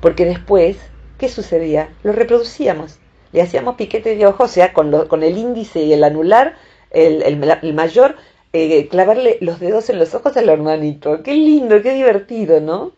porque 0.00 0.24
después, 0.24 0.76
¿qué 1.18 1.28
sucedía? 1.28 1.90
Lo 2.02 2.12
reproducíamos. 2.12 2.98
Le 3.32 3.42
hacíamos 3.42 3.74
piquete 3.74 4.16
de 4.16 4.26
ojo, 4.26 4.44
o 4.44 4.48
sea, 4.48 4.72
con, 4.72 5.08
con 5.08 5.22
el 5.22 5.36
índice 5.36 5.80
y 5.80 5.92
el 5.92 6.04
anular, 6.04 6.54
el, 6.94 7.74
mayor, 7.74 8.16
eh, 8.52 8.88
clavarle 8.88 9.38
los 9.40 9.60
dedos 9.60 9.90
en 9.90 9.98
los 9.98 10.14
ojos 10.14 10.36
al 10.36 10.48
hermanito. 10.48 11.22
Qué 11.22 11.34
lindo, 11.34 11.82
qué 11.82 11.94
divertido, 11.94 12.60
¿no? 12.60 12.92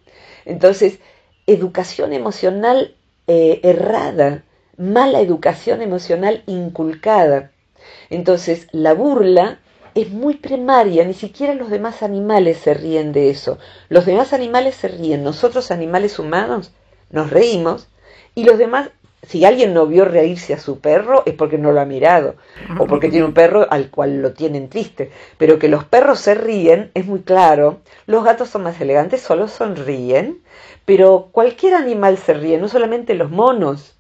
Entonces, 0.45 1.01
educación 1.47 2.13
emocional 2.13 2.95
eh, 3.27 3.61
errada, 3.63 4.45
mala 4.77 5.21
educación 5.21 5.83
emocional 5.83 6.43
inculcada. 6.47 7.51
Entonces, 8.11 8.69
la 8.73 8.95
burla 8.95 9.61
es 9.95 10.11
muy 10.11 10.35
primaria, 10.35 11.05
ni 11.05 11.15
siquiera 11.15 11.55
los 11.55 11.71
demás 11.71 12.03
animales 12.03 12.59
se 12.59 12.75
ríen 12.75 13.13
de 13.13 13.31
eso. 13.31 13.59
Los 13.89 14.05
demás 14.05 14.33
animales 14.33 14.75
se 14.75 14.89
ríen, 14.89 15.25
nosotros 15.25 15.71
animales 15.71 16.19
humanos 16.19 16.73
nos 17.11 17.31
reímos 17.31 17.89
y 18.35 18.45
los 18.45 18.59
demás, 18.59 18.91
si 19.23 19.45
alguien 19.45 19.75
no 19.75 19.87
vio 19.87 20.05
reírse 20.05 20.55
a 20.55 20.59
su 20.59 20.79
perro 20.79 21.23
es 21.27 21.35
porque 21.35 21.59
no 21.59 21.73
lo 21.73 21.81
ha 21.81 21.85
mirado 21.85 22.37
o 22.79 22.87
porque 22.87 23.09
tiene 23.09 23.27
un 23.27 23.35
perro 23.35 23.67
al 23.69 23.91
cual 23.91 24.23
lo 24.23 24.33
tienen 24.33 24.69
triste. 24.69 25.11
Pero 25.37 25.59
que 25.59 25.69
los 25.69 25.85
perros 25.85 26.21
se 26.21 26.35
ríen 26.35 26.93
es 26.95 27.07
muy 27.07 27.21
claro. 27.21 27.81
Los 28.07 28.25
gatos 28.25 28.51
son 28.51 28.63
más 28.63 28.81
elegantes, 28.81 29.23
solo 29.23 29.49
sonríen. 29.49 30.43
Pero 30.85 31.31
cualquier 31.33 31.75
animal 31.75 32.19
se 32.19 32.35
ríe, 32.35 32.59
no 32.59 32.69
solamente 32.69 33.15
los 33.15 33.31
monos. 33.31 33.97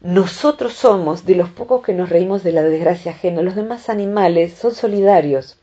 Nosotros 0.00 0.72
somos 0.72 1.26
de 1.26 1.34
los 1.34 1.50
pocos 1.50 1.82
que 1.82 1.92
nos 1.92 2.08
reímos 2.08 2.42
de 2.42 2.52
la 2.52 2.62
desgracia 2.62 3.12
ajena. 3.12 3.42
Los 3.42 3.56
demás 3.56 3.90
animales 3.90 4.54
son 4.54 4.74
solidarios. 4.74 5.58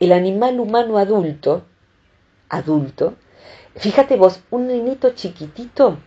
El 0.00 0.12
animal 0.12 0.58
humano 0.58 0.98
adulto, 0.98 1.62
adulto, 2.48 3.14
fíjate 3.76 4.16
vos, 4.16 4.40
un 4.50 4.66
nenito 4.66 5.10
chiquitito, 5.10 5.98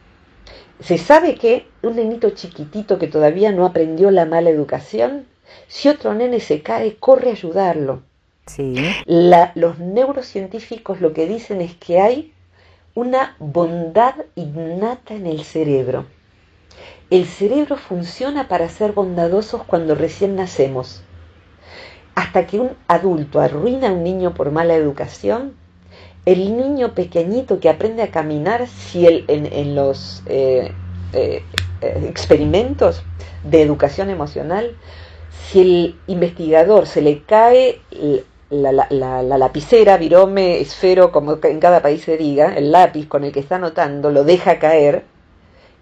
se 0.79 0.97
sabe 0.97 1.35
que 1.35 1.67
un 1.81 1.95
nenito 1.95 2.29
chiquitito 2.29 2.99
que 2.99 3.07
todavía 3.07 3.51
no 3.51 3.65
aprendió 3.65 4.11
la 4.11 4.25
mala 4.25 4.49
educación, 4.49 5.25
si 5.67 5.89
otro 5.89 6.13
nene 6.13 6.39
se 6.39 6.61
cae, 6.61 6.95
corre 6.95 7.29
a 7.29 7.33
ayudarlo. 7.33 8.03
Sí. 8.45 8.75
los 9.05 9.77
neurocientíficos 9.77 11.01
lo 11.01 11.13
que 11.13 11.27
dicen 11.27 11.61
es 11.61 11.75
que 11.75 11.99
hay 11.99 12.33
una 12.95 13.35
bondad 13.37 14.15
innata 14.33 15.13
en 15.13 15.27
el 15.27 15.43
cerebro. 15.43 16.07
El 17.11 17.25
cerebro 17.25 17.77
funciona 17.77 18.47
para 18.47 18.67
ser 18.69 18.93
bondadosos 18.93 19.63
cuando 19.63 19.93
recién 19.93 20.35
nacemos. 20.35 21.03
Hasta 22.15 22.47
que 22.47 22.59
un 22.59 22.71
adulto 22.87 23.39
arruina 23.39 23.89
a 23.89 23.93
un 23.93 24.03
niño 24.03 24.33
por 24.33 24.51
mala 24.51 24.73
educación, 24.73 25.55
el 26.31 26.55
niño 26.55 26.93
pequeñito 26.93 27.59
que 27.59 27.69
aprende 27.69 28.03
a 28.03 28.11
caminar, 28.11 28.67
si 28.67 29.07
en, 29.27 29.75
los 29.75 30.21
eh, 30.27 30.71
eh, 31.13 31.43
experimentos 31.81 33.01
de 33.43 33.63
educación 33.63 34.11
emocional, 34.11 34.75
si 35.47 35.61
el 35.61 35.95
investigador 36.05 36.85
se 36.85 37.01
le 37.01 37.23
cae 37.23 37.81
la, 38.51 38.71
la, 38.71 38.87
la, 39.23 39.37
lapicera, 39.39 39.97
virome, 39.97 40.59
esfero, 40.59 41.11
como 41.11 41.39
en 41.41 41.59
cada 41.59 41.81
país 41.81 42.03
se 42.03 42.15
diga, 42.15 42.55
el 42.55 42.71
lápiz 42.71 43.07
con 43.07 43.23
el 43.23 43.31
que 43.31 43.39
está 43.39 43.55
anotando, 43.55 44.11
lo 44.11 44.23
deja 44.23 44.59
caer, 44.59 45.05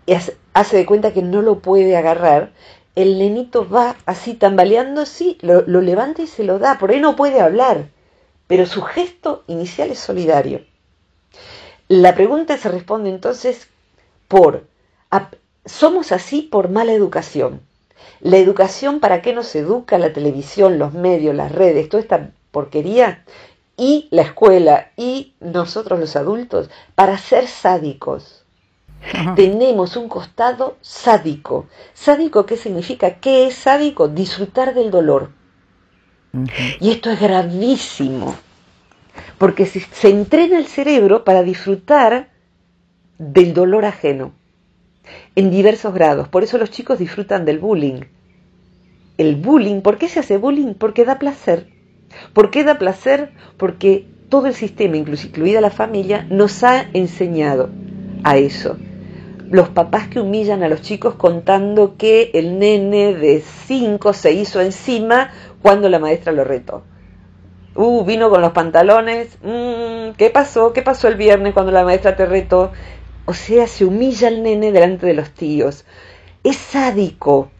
y 0.05 0.13
hace, 0.13 0.77
de 0.77 0.85
cuenta 0.85 1.11
que 1.11 1.23
no 1.23 1.41
lo 1.41 1.59
puede 1.59 1.97
agarrar, 1.97 2.51
el 2.95 3.19
nenito 3.19 3.67
va 3.67 3.97
así 4.05 4.33
tambaleando, 4.33 5.05
sí, 5.05 5.37
lo, 5.41 5.63
lo 5.67 5.81
levanta 5.81 6.21
y 6.21 6.27
se 6.27 6.45
lo 6.45 6.57
da, 6.57 6.77
por 6.77 6.91
ahí 6.91 7.01
no 7.01 7.17
puede 7.17 7.41
hablar, 7.41 7.89
pero 8.47 8.65
su 8.65 8.81
gesto 8.81 9.43
inicial 9.47 9.91
es 9.91 9.99
solidario. 9.99 10.65
La 11.87 12.15
pregunta 12.15 12.57
se 12.57 12.69
responde 12.69 13.09
entonces 13.09 13.67
por, 14.27 14.65
somos 15.65 16.11
así 16.11 16.41
por 16.41 16.69
mala 16.69 16.93
educación. 16.93 17.61
La 18.19 18.37
educación, 18.37 18.99
¿para 18.99 19.21
qué 19.21 19.33
nos 19.33 19.53
educa 19.55 19.97
la 19.97 20.13
televisión, 20.13 20.79
los 20.79 20.93
medios, 20.93 21.35
las 21.35 21.51
redes, 21.51 21.87
toda 21.89 22.01
esta 22.01 22.31
porquería 22.51 23.23
y 23.77 24.07
la 24.09 24.23
escuela 24.23 24.91
y 24.97 25.35
nosotros 25.39 25.99
los 25.99 26.15
adultos 26.15 26.69
para 26.95 27.17
ser 27.17 27.47
sádicos. 27.47 28.43
Tenemos 29.35 29.95
un 29.95 30.09
costado 30.09 30.77
sádico. 30.81 31.67
¿Sádico 31.93 32.47
qué 32.47 32.57
significa? 32.57 33.19
¿Qué 33.19 33.45
es 33.45 33.55
sádico? 33.55 34.07
Disfrutar 34.07 34.73
del 34.73 34.89
dolor. 34.89 35.29
Y 36.79 36.91
esto 36.91 37.11
es 37.11 37.19
gravísimo, 37.19 38.35
porque 39.37 39.65
se 39.65 40.09
entrena 40.09 40.57
el 40.57 40.67
cerebro 40.67 41.23
para 41.23 41.43
disfrutar 41.43 42.29
del 43.17 43.53
dolor 43.53 43.85
ajeno 43.85 44.33
en 45.35 45.51
diversos 45.51 45.93
grados. 45.93 46.27
Por 46.27 46.43
eso 46.43 46.57
los 46.57 46.71
chicos 46.71 46.99
disfrutan 46.99 47.45
del 47.45 47.59
bullying. 47.59 48.01
El 49.17 49.35
bullying, 49.35 49.81
¿por 49.81 49.97
qué 49.97 50.07
se 50.09 50.19
hace 50.19 50.37
bullying? 50.37 50.73
Porque 50.73 51.05
da 51.05 51.19
placer. 51.19 51.67
¿Por 52.33 52.51
qué 52.51 52.63
da 52.63 52.77
placer? 52.77 53.31
Porque 53.57 54.05
todo 54.29 54.47
el 54.47 54.53
sistema, 54.53 54.97
incluida 54.97 55.61
la 55.61 55.69
familia, 55.69 56.25
nos 56.29 56.63
ha 56.63 56.85
enseñado 56.93 57.69
a 58.23 58.37
eso. 58.37 58.77
Los 59.49 59.69
papás 59.69 60.09
que 60.09 60.19
humillan 60.19 60.61
a 60.63 60.67
los 60.67 60.81
chicos 60.81 61.15
contando 61.15 61.95
que 61.97 62.31
el 62.33 62.59
nene 62.59 63.13
de 63.13 63.41
5 63.67 64.13
se 64.13 64.33
hizo 64.33 64.59
encima 64.59 65.31
cuando 65.61 65.89
la 65.89 65.99
maestra 65.99 66.31
lo 66.31 66.43
retó. 66.43 66.83
Uh, 67.75 68.03
vino 68.05 68.29
con 68.29 68.41
los 68.41 68.51
pantalones. 68.51 69.37
Mm, 69.41 70.11
¿Qué 70.17 70.29
pasó? 70.31 70.73
¿Qué 70.73 70.81
pasó 70.81 71.07
el 71.07 71.15
viernes 71.15 71.53
cuando 71.53 71.71
la 71.71 71.83
maestra 71.83 72.15
te 72.15 72.25
retó? 72.25 72.71
O 73.25 73.33
sea, 73.33 73.67
se 73.67 73.85
humilla 73.85 74.29
al 74.29 74.43
nene 74.43 74.71
delante 74.71 75.05
de 75.05 75.13
los 75.13 75.31
tíos. 75.31 75.85
Es 76.43 76.57
sádico. 76.57 77.51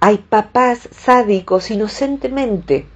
Hay 0.00 0.18
papás 0.18 0.88
sádicos 0.92 1.70
inocentemente 1.70 2.86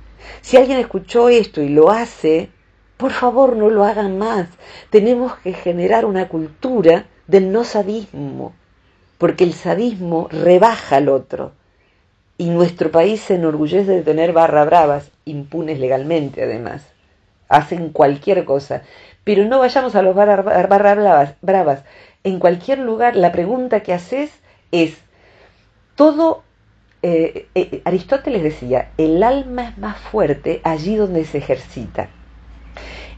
si 0.41 0.57
alguien 0.57 0.79
escuchó 0.79 1.29
esto 1.29 1.63
y 1.63 1.69
lo 1.69 1.91
hace, 1.91 2.51
por 2.97 3.13
favor 3.13 3.57
no 3.57 3.71
lo 3.71 3.85
hagan 3.85 4.19
más. 4.19 4.49
Tenemos 4.91 5.37
que 5.37 5.53
generar 5.53 6.05
una 6.05 6.29
cultura 6.29 7.07
del 7.27 7.53
no 7.53 7.65
sadismo, 7.65 8.55
porque 9.19 9.45
el 9.45 9.53
sadismo 9.53 10.29
rebaja 10.31 10.97
al 10.97 11.09
otro. 11.09 11.53
Y 12.39 12.51
nuestro 12.51 12.93
país 12.93 13.21
se 13.21 13.35
enorgullece 13.35 13.91
de 13.91 14.03
tener 14.03 14.33
barra 14.33 14.65
bravas, 14.65 15.11
impunes 15.25 15.81
legalmente 15.81 16.45
además. 16.45 16.87
Hacen 17.49 17.91
cualquier 17.91 18.45
cosa. 18.45 18.83
Pero 19.25 19.45
no 19.45 19.59
vayamos 19.59 19.97
a 19.97 20.03
los 20.03 20.15
barra, 20.15 20.43
bravas, 20.43 21.35
bravas. 21.43 21.85
en 22.23 22.39
cualquier 22.39 22.79
lugar, 22.79 23.17
la 23.17 23.33
pregunta 23.33 23.81
que 23.81 23.93
haces 23.93 24.31
es, 24.71 24.97
todo, 25.97 26.45
eh, 27.03 27.49
eh, 27.55 27.83
Aristóteles 27.85 28.43
decía, 28.43 28.93
el 28.99 29.23
alma 29.23 29.71
es 29.71 29.79
más 29.79 29.99
fuerte 29.99 30.61
allí 30.63 30.95
donde 30.95 31.25
se 31.25 31.39
ejercita. 31.39 32.09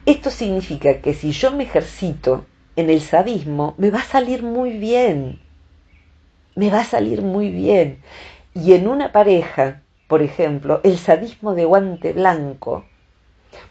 Esto 0.06 0.30
significa 0.30 1.00
que 1.00 1.12
si 1.12 1.32
yo 1.32 1.52
me 1.52 1.64
ejercito 1.64 2.46
en 2.76 2.88
el 2.88 3.02
sadismo, 3.02 3.74
me 3.76 3.90
va 3.90 3.98
a 3.98 4.04
salir 4.04 4.42
muy 4.42 4.78
bien, 4.78 5.40
me 6.54 6.70
va 6.70 6.80
a 6.80 6.84
salir 6.84 7.20
muy 7.20 7.50
bien. 7.50 7.98
Y 8.54 8.72
en 8.74 8.88
una 8.88 9.12
pareja, 9.12 9.82
por 10.08 10.22
ejemplo, 10.22 10.80
el 10.82 10.98
sadismo 10.98 11.54
de 11.54 11.64
guante 11.64 12.12
blanco, 12.12 12.84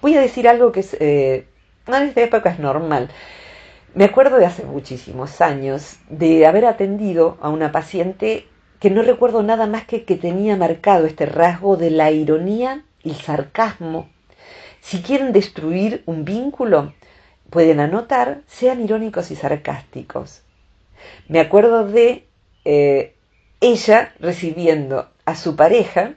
voy 0.01 0.15
a 0.15 0.21
decir 0.21 0.47
algo 0.47 0.71
que 0.71 0.79
es, 0.79 0.93
eh, 0.99 1.47
en 1.87 1.93
esta 1.95 2.21
época 2.21 2.51
es 2.51 2.59
normal, 2.59 3.09
me 3.93 4.05
acuerdo 4.05 4.37
de 4.37 4.45
hace 4.45 4.63
muchísimos 4.65 5.41
años 5.41 5.97
de 6.09 6.45
haber 6.45 6.65
atendido 6.65 7.37
a 7.41 7.49
una 7.49 7.71
paciente 7.71 8.47
que 8.79 8.89
no 8.89 9.01
recuerdo 9.01 9.43
nada 9.43 9.67
más 9.67 9.85
que 9.85 10.05
que 10.05 10.15
tenía 10.15 10.55
marcado 10.55 11.05
este 11.05 11.25
rasgo 11.25 11.75
de 11.75 11.89
la 11.91 12.11
ironía 12.11 12.83
y 13.03 13.09
el 13.09 13.15
sarcasmo. 13.15 14.07
Si 14.79 15.01
quieren 15.01 15.33
destruir 15.33 16.03
un 16.05 16.23
vínculo, 16.23 16.93
pueden 17.49 17.79
anotar, 17.79 18.41
sean 18.47 18.81
irónicos 18.81 19.31
y 19.31 19.35
sarcásticos. 19.35 20.43
Me 21.27 21.39
acuerdo 21.39 21.85
de 21.85 22.27
eh, 22.63 23.15
ella 23.61 24.13
recibiendo 24.19 25.09
a 25.25 25.35
su 25.35 25.55
pareja, 25.55 26.13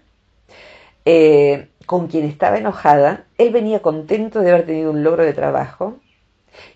eh, 1.04 1.68
con 1.86 2.06
quien 2.06 2.24
estaba 2.24 2.58
enojada, 2.58 3.24
él 3.38 3.52
venía 3.52 3.82
contento 3.82 4.40
de 4.40 4.50
haber 4.50 4.66
tenido 4.66 4.90
un 4.90 5.02
logro 5.02 5.24
de 5.24 5.32
trabajo, 5.32 5.98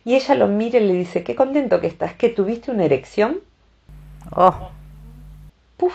y 0.05 0.15
ella 0.15 0.35
lo 0.35 0.49
mira 0.49 0.79
y 0.79 0.87
le 0.87 0.95
dice, 0.95 1.23
qué 1.23 1.35
contento 1.35 1.81
que 1.81 1.87
estás, 1.87 2.15
que 2.15 2.29
tuviste 2.29 2.71
una 2.71 2.85
erección. 2.85 3.41
Oh. 4.35 4.71
Puf. 5.77 5.95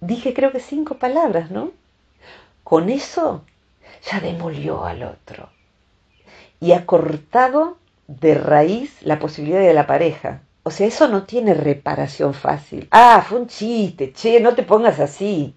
Dije 0.00 0.34
creo 0.34 0.52
que 0.52 0.60
cinco 0.60 0.96
palabras, 0.96 1.50
¿no? 1.50 1.70
Con 2.62 2.90
eso 2.90 3.44
ya 4.10 4.20
demolió 4.20 4.84
al 4.84 5.02
otro 5.02 5.48
y 6.60 6.72
ha 6.72 6.86
cortado 6.86 7.78
de 8.06 8.34
raíz 8.34 9.02
la 9.02 9.18
posibilidad 9.18 9.60
de 9.60 9.74
la 9.74 9.86
pareja. 9.86 10.40
O 10.66 10.70
sea, 10.70 10.86
eso 10.86 11.08
no 11.08 11.24
tiene 11.24 11.52
reparación 11.52 12.32
fácil. 12.32 12.88
Ah, 12.90 13.22
fue 13.26 13.38
un 13.38 13.46
chiste, 13.48 14.14
che, 14.14 14.40
no 14.40 14.54
te 14.54 14.62
pongas 14.62 14.98
así. 14.98 15.54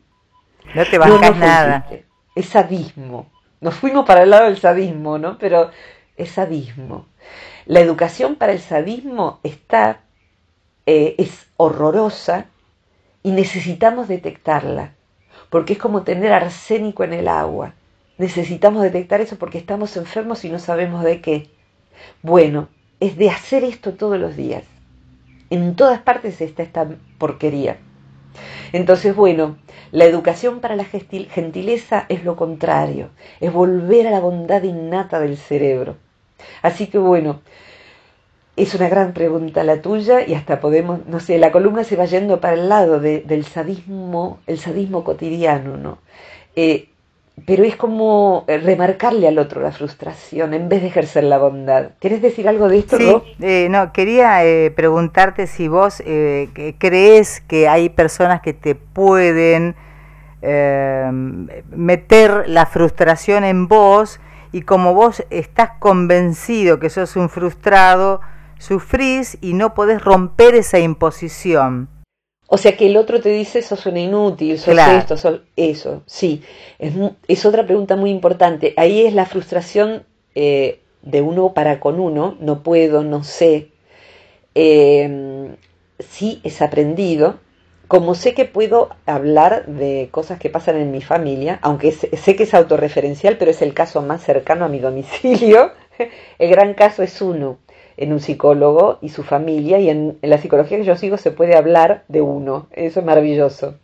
No 0.76 0.86
te 0.86 0.98
bajas 0.98 1.38
nada. 1.38 1.90
Es 2.36 2.50
sadismo. 2.50 3.32
Nos 3.62 3.74
fuimos 3.74 4.06
para 4.06 4.24
el 4.24 4.30
lado 4.30 4.46
del 4.46 4.58
sadismo, 4.58 5.18
¿no? 5.18 5.38
Pero 5.38 5.72
es 6.18 6.32
sadismo. 6.32 7.08
La 7.66 7.80
educación 7.80 8.36
para 8.36 8.52
el 8.52 8.60
sadismo 8.60 9.40
está, 9.44 10.02
eh, 10.86 11.16
es 11.18 11.48
horrorosa 11.56 12.48
y 13.24 13.32
necesitamos 13.32 14.10
detectarla, 14.10 14.92
porque 15.50 15.74
es 15.74 15.80
como 15.80 16.04
tener 16.04 16.34
arsénico 16.34 17.06
en 17.06 17.14
el 17.14 17.30
agua. 17.30 17.74
Necesitamos 18.18 18.84
detectar 18.84 19.22
eso 19.22 19.38
porque 19.38 19.58
estamos 19.58 19.96
enfermos 19.96 20.44
y 20.44 20.50
no 20.50 20.60
sabemos 20.60 21.04
de 21.06 21.22
qué. 21.22 21.50
Bueno, 22.22 22.68
es 23.00 23.16
de 23.16 23.30
hacer 23.30 23.64
esto 23.64 23.94
todos 23.94 24.20
los 24.20 24.36
días. 24.36 24.64
En 25.50 25.76
todas 25.76 26.02
partes 26.02 26.42
está 26.42 26.64
esta 26.64 26.88
porquería. 27.18 27.78
Entonces, 28.74 29.16
bueno, 29.16 29.58
la 29.92 30.06
educación 30.06 30.60
para 30.60 30.76
la 30.76 30.84
gentileza 30.84 32.06
es 32.10 32.24
lo 32.24 32.36
contrario, 32.36 33.10
es 33.40 33.54
volver 33.54 34.08
a 34.08 34.12
la 34.12 34.20
bondad 34.20 34.64
innata 34.64 35.20
del 35.20 35.38
cerebro. 35.38 35.96
Así 36.62 36.88
que 36.88 36.98
bueno, 36.98 37.42
es 38.58 38.74
una 38.76 38.90
gran 38.90 39.14
pregunta 39.14 39.64
la 39.64 39.82
tuya 39.82 40.28
y 40.28 40.34
hasta 40.34 40.60
podemos, 40.60 41.06
no 41.06 41.20
sé, 41.20 41.38
la 41.38 41.52
columna 41.52 41.84
se 41.84 41.96
va 41.96 42.06
yendo 42.06 42.42
para 42.42 42.56
el 42.56 42.70
lado 42.70 43.00
del 43.00 43.46
sadismo, 43.46 44.40
el 44.48 44.60
sadismo 44.60 45.04
cotidiano, 45.04 45.78
¿no? 45.78 46.00
Eh, 46.56 46.90
pero 47.46 47.64
es 47.64 47.76
como 47.76 48.46
remarcarle 48.48 49.28
al 49.28 49.40
otro 49.40 49.62
la 49.62 49.72
frustración 49.72 50.54
en 50.54 50.70
vez 50.70 50.82
de 50.82 50.88
ejercer 50.88 51.24
la 51.24 51.38
bondad. 51.38 51.92
¿Quieres 52.00 52.22
decir 52.22 52.48
algo 52.48 52.68
de 52.68 52.80
esto? 52.80 52.98
Sí, 52.98 53.36
eh, 53.42 53.68
no, 53.70 53.94
quería 53.94 54.44
eh, 54.46 54.72
preguntarte 54.72 55.48
si 55.48 55.68
vos 55.68 56.02
crees 56.78 57.42
que 57.42 57.68
hay 57.68 57.90
personas 57.90 58.42
que 58.42 58.54
te 58.54 58.76
pueden 58.76 59.76
meter 61.72 62.48
la 62.48 62.66
frustración 62.66 63.44
en 63.44 63.68
vos 63.68 64.20
y 64.52 64.62
como 64.62 64.94
vos 64.94 65.24
estás 65.30 65.72
convencido 65.80 66.80
que 66.80 66.90
sos 66.90 67.16
un 67.16 67.30
frustrado, 67.30 68.22
sufrís 68.60 69.38
y 69.42 69.54
no 69.54 69.74
podés 69.74 70.02
romper 70.04 70.56
esa 70.56 70.80
imposición. 70.80 71.90
O 72.48 72.58
sea 72.58 72.78
que 72.78 72.88
el 72.88 72.98
otro 72.98 73.20
te 73.20 73.30
dice, 73.30 73.62
sos 73.62 73.86
una 73.86 74.00
inútil, 74.00 74.58
sos 74.58 74.78
esto, 74.78 75.18
sos 75.18 75.42
eso. 75.56 76.04
Sí, 76.06 76.42
es, 76.80 76.94
es, 77.28 77.46
otra 77.46 77.66
pregunta 77.66 77.96
muy 77.96 78.10
importante. 78.10 78.74
Ahí 78.78 79.06
es 79.06 79.14
la 79.14 79.26
frustración 79.26 80.04
eh, 80.34 80.80
de 81.02 81.22
uno 81.22 81.54
para 81.54 81.80
con 81.80 82.00
uno, 82.00 82.38
no 82.40 82.64
puedo, 82.64 83.04
no 83.04 83.24
sé. 83.24 83.72
Eh, 84.56 85.56
sí 86.00 86.40
es 86.44 86.62
aprendido, 86.62 87.40
como 87.88 88.16
sé 88.16 88.34
que 88.34 88.46
puedo 88.46 88.90
hablar 89.06 89.66
de 89.66 90.10
cosas 90.12 90.40
que 90.40 90.50
pasan 90.50 90.78
en 90.78 90.92
mi 90.92 91.02
familia, 91.02 91.60
aunque 91.62 91.92
sé 91.92 92.36
que 92.36 92.44
es 92.44 92.54
autorreferencial, 92.54 93.38
pero 93.38 93.52
es 93.52 93.62
el 93.62 93.74
caso 93.74 94.02
más 94.02 94.22
cercano 94.24 94.66
a 94.66 94.70
mi 94.70 94.80
domicilio, 94.80 95.72
el 96.40 96.50
gran 96.50 96.74
caso 96.74 97.04
es 97.04 97.22
uno 97.22 97.60
en 97.98 98.14
un 98.14 98.20
psicólogo 98.20 99.00
y 99.02 99.10
su 99.10 99.24
familia, 99.24 99.80
y 99.80 99.90
en, 99.90 100.18
la 100.22 100.38
psicología 100.38 100.78
que 100.78 100.84
yo 100.84 100.96
sigo 100.96 101.18
se 101.18 101.32
puede 101.32 101.56
hablar 101.56 102.04
de 102.08 102.22
uno, 102.22 102.68
eso 102.72 103.00
es 103.00 103.06
maravilloso. 103.06 103.76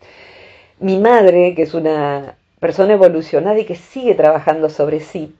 Mi 0.79 0.97
madre, 0.99 1.55
que 1.55 1.63
es 1.63 1.73
una 1.73 2.37
persona 2.59 2.93
evolucionada 2.93 3.59
y 3.59 3.65
que 3.65 3.75
sigue 3.75 4.15
trabajando 4.15 4.69
sobre 4.69 4.99
sí, 4.99 5.35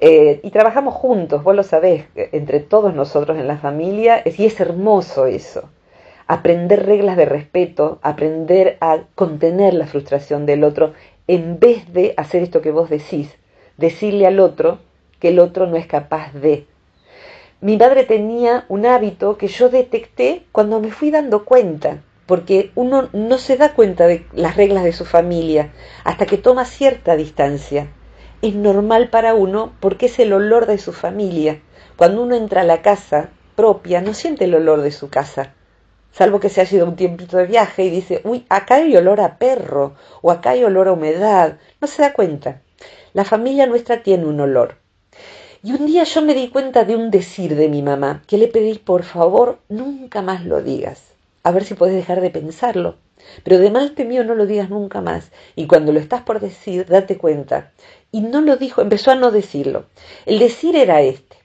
eh, 0.00 0.40
y 0.42 0.50
trabajamos 0.50 0.94
juntos, 0.94 1.42
vos 1.42 1.56
lo 1.56 1.62
sabés, 1.62 2.04
entre 2.14 2.60
todos 2.60 2.94
nosotros 2.94 3.38
en 3.38 3.48
la 3.48 3.58
familia, 3.58 4.22
y 4.24 4.46
es 4.46 4.60
hermoso 4.60 5.26
eso 5.26 5.68
aprender 6.28 6.84
reglas 6.84 7.16
de 7.16 7.24
respeto, 7.24 7.98
aprender 8.02 8.76
a 8.80 9.00
contener 9.14 9.74
la 9.74 9.86
frustración 9.86 10.44
del 10.46 10.62
otro, 10.62 10.92
en 11.26 11.58
vez 11.58 11.92
de 11.92 12.14
hacer 12.16 12.42
esto 12.42 12.60
que 12.60 12.70
vos 12.70 12.90
decís, 12.90 13.34
decirle 13.78 14.26
al 14.26 14.38
otro 14.38 14.78
que 15.18 15.30
el 15.30 15.40
otro 15.40 15.66
no 15.66 15.76
es 15.76 15.86
capaz 15.86 16.32
de. 16.34 16.66
Mi 17.60 17.76
madre 17.76 18.04
tenía 18.04 18.64
un 18.68 18.86
hábito 18.86 19.36
que 19.36 19.48
yo 19.48 19.68
detecté 19.68 20.46
cuando 20.52 20.78
me 20.78 20.92
fui 20.92 21.10
dando 21.10 21.44
cuenta, 21.44 22.04
porque 22.24 22.70
uno 22.76 23.08
no 23.12 23.36
se 23.38 23.56
da 23.56 23.74
cuenta 23.74 24.06
de 24.06 24.24
las 24.32 24.56
reglas 24.56 24.84
de 24.84 24.92
su 24.92 25.04
familia 25.04 25.72
hasta 26.04 26.24
que 26.24 26.38
toma 26.38 26.64
cierta 26.64 27.16
distancia. 27.16 27.88
Es 28.42 28.54
normal 28.54 29.10
para 29.10 29.34
uno 29.34 29.72
porque 29.80 30.06
es 30.06 30.20
el 30.20 30.32
olor 30.32 30.66
de 30.66 30.78
su 30.78 30.92
familia. 30.92 31.60
Cuando 31.96 32.22
uno 32.22 32.36
entra 32.36 32.60
a 32.60 32.64
la 32.64 32.80
casa 32.80 33.30
propia, 33.56 34.02
no 34.02 34.14
siente 34.14 34.44
el 34.44 34.54
olor 34.54 34.82
de 34.82 34.92
su 34.92 35.10
casa, 35.10 35.52
salvo 36.12 36.38
que 36.38 36.50
se 36.50 36.60
ha 36.60 36.66
sido 36.66 36.86
un 36.86 36.94
tiempito 36.94 37.38
de 37.38 37.46
viaje 37.46 37.82
y 37.82 37.90
dice, 37.90 38.20
uy, 38.22 38.46
acá 38.50 38.76
hay 38.76 38.96
olor 38.96 39.20
a 39.20 39.36
perro 39.36 39.96
o 40.22 40.30
acá 40.30 40.50
hay 40.50 40.62
olor 40.62 40.86
a 40.86 40.92
humedad. 40.92 41.58
No 41.80 41.88
se 41.88 42.02
da 42.02 42.12
cuenta. 42.12 42.62
La 43.14 43.24
familia 43.24 43.66
nuestra 43.66 44.04
tiene 44.04 44.26
un 44.26 44.38
olor. 44.38 44.76
Y 45.60 45.72
un 45.72 45.86
día 45.86 46.04
yo 46.04 46.22
me 46.22 46.34
di 46.34 46.48
cuenta 46.50 46.84
de 46.84 46.94
un 46.94 47.10
decir 47.10 47.56
de 47.56 47.68
mi 47.68 47.82
mamá, 47.82 48.22
que 48.28 48.38
le 48.38 48.46
pedí, 48.46 48.78
por 48.78 49.02
favor, 49.02 49.58
nunca 49.68 50.22
más 50.22 50.44
lo 50.44 50.62
digas. 50.62 51.02
A 51.42 51.50
ver 51.50 51.64
si 51.64 51.74
puedes 51.74 51.96
dejar 51.96 52.20
de 52.20 52.30
pensarlo. 52.30 52.96
Pero 53.42 53.58
de 53.58 53.70
mal 53.70 53.92
mío 54.06 54.22
no 54.22 54.36
lo 54.36 54.46
digas 54.46 54.70
nunca 54.70 55.00
más. 55.00 55.32
Y 55.56 55.66
cuando 55.66 55.92
lo 55.92 55.98
estás 55.98 56.22
por 56.22 56.38
decir, 56.38 56.86
date 56.86 57.18
cuenta. 57.18 57.72
Y 58.12 58.20
no 58.20 58.40
lo 58.40 58.56
dijo, 58.56 58.82
empezó 58.82 59.10
a 59.10 59.16
no 59.16 59.32
decirlo. 59.32 59.86
El 60.26 60.38
decir 60.38 60.76
era 60.76 61.02
este. 61.02 61.36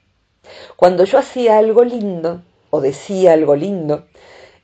Cuando 0.76 1.06
yo 1.06 1.17
hacía 1.17 1.58
algo 1.58 1.84
lindo, 1.84 2.43
o 2.69 2.82
decía 2.82 3.34
algo 3.34 3.56
lindo, 3.56 4.06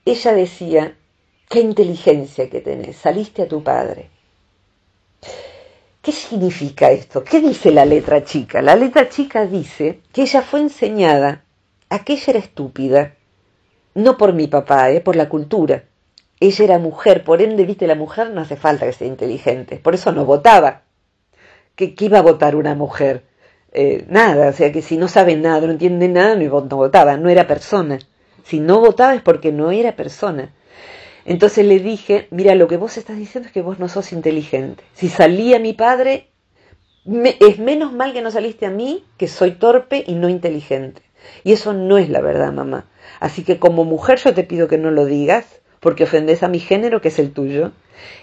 ella 0.05 0.33
decía, 0.33 0.95
qué 1.49 1.61
inteligencia 1.61 2.49
que 2.51 2.61
tenés, 2.61 2.97
saliste 2.97 3.41
a 3.41 3.47
tu 3.47 3.63
padre. 3.63 4.09
¿Qué 6.09 6.15
significa 6.15 6.89
esto? 6.89 7.23
¿Qué 7.23 7.39
dice 7.39 7.69
la 7.69 7.85
letra 7.85 8.23
chica? 8.23 8.63
La 8.63 8.75
letra 8.75 9.09
chica 9.09 9.45
dice 9.45 9.99
que 10.11 10.23
ella 10.23 10.41
fue 10.41 10.59
enseñada 10.59 11.43
a 11.87 12.03
que 12.03 12.13
ella 12.13 12.23
era 12.29 12.39
estúpida, 12.39 13.13
no 13.93 14.17
por 14.17 14.33
mi 14.33 14.47
papá, 14.47 14.89
¿eh? 14.89 15.01
por 15.01 15.15
la 15.15 15.29
cultura. 15.29 15.83
Ella 16.39 16.65
era 16.65 16.79
mujer, 16.79 17.23
por 17.23 17.43
ende, 17.43 17.63
viste, 17.63 17.85
la 17.85 17.93
mujer 17.93 18.31
no 18.31 18.41
hace 18.41 18.55
falta 18.55 18.87
que 18.87 18.93
sea 18.93 19.05
inteligente, 19.05 19.75
por 19.77 19.93
eso 19.93 20.11
no 20.11 20.25
votaba. 20.25 20.81
¿Qué, 21.75 21.93
iba 21.99 22.17
a 22.17 22.23
votar 22.23 22.55
una 22.55 22.73
mujer? 22.73 23.25
Eh, 23.71 24.05
nada, 24.09 24.49
o 24.49 24.53
sea 24.53 24.71
que 24.71 24.81
si 24.81 24.97
no 24.97 25.07
sabe 25.07 25.35
nada, 25.35 25.67
no 25.67 25.73
entiende 25.73 26.07
nada, 26.07 26.33
no 26.33 26.49
votaba, 26.49 27.17
no 27.17 27.29
era 27.29 27.45
persona. 27.45 27.99
Si 28.43 28.59
no 28.59 28.79
votaba 28.79 29.13
es 29.13 29.21
porque 29.21 29.51
no 29.51 29.69
era 29.69 29.95
persona. 29.95 30.53
Entonces 31.25 31.65
le 31.65 31.79
dije, 31.79 32.27
mira, 32.31 32.55
lo 32.55 32.67
que 32.67 32.77
vos 32.77 32.97
estás 32.97 33.17
diciendo 33.17 33.47
es 33.47 33.53
que 33.53 33.61
vos 33.61 33.79
no 33.79 33.89
sos 33.89 34.11
inteligente. 34.13 34.83
Si 34.93 35.09
salía 35.09 35.59
mi 35.59 35.73
padre, 35.73 36.29
es 37.05 37.59
menos 37.59 37.93
mal 37.93 38.13
que 38.13 38.21
no 38.21 38.31
saliste 38.31 38.65
a 38.65 38.71
mí, 38.71 39.03
que 39.17 39.27
soy 39.27 39.51
torpe 39.51 40.03
y 40.05 40.13
no 40.13 40.29
inteligente. 40.29 41.01
Y 41.43 41.53
eso 41.53 41.73
no 41.73 41.97
es 41.97 42.09
la 42.09 42.21
verdad, 42.21 42.51
mamá. 42.51 42.85
Así 43.19 43.43
que 43.43 43.59
como 43.59 43.83
mujer 43.83 44.19
yo 44.19 44.33
te 44.33 44.43
pido 44.43 44.67
que 44.67 44.77
no 44.77 44.91
lo 44.91 45.05
digas, 45.05 45.45
porque 45.79 46.03
ofendes 46.03 46.43
a 46.43 46.47
mi 46.47 46.59
género, 46.59 47.01
que 47.01 47.09
es 47.09 47.19
el 47.19 47.31
tuyo. 47.31 47.71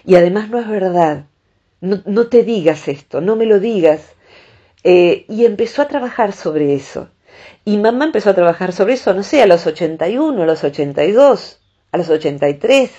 Y 0.05 0.17
además 0.17 0.49
no 0.49 0.59
es 0.59 0.69
verdad. 0.69 1.27
No, 1.81 2.03
no 2.07 2.29
te 2.29 2.43
digas 2.43 2.89
esto, 2.89 3.21
no 3.21 3.37
me 3.37 3.47
lo 3.47 3.61
digas. 3.61 4.15
Eh, 4.85 5.27
y 5.29 5.45
empezó 5.45 5.83
a 5.83 5.89
trabajar 5.89 6.33
sobre 6.33 6.75
eso. 6.75 7.09
Y 7.65 7.77
mamá 7.79 8.05
empezó 8.05 8.31
a 8.31 8.35
trabajar 8.35 8.73
sobre 8.73 8.95
eso, 8.95 9.13
no 9.13 9.23
sé, 9.23 9.43
a 9.43 9.47
los 9.47 9.67
81, 9.67 10.43
a 10.43 10.47
los 10.47 10.65
82, 10.65 11.61
a 11.97 11.99
los 11.99 12.09
83. 12.09 12.91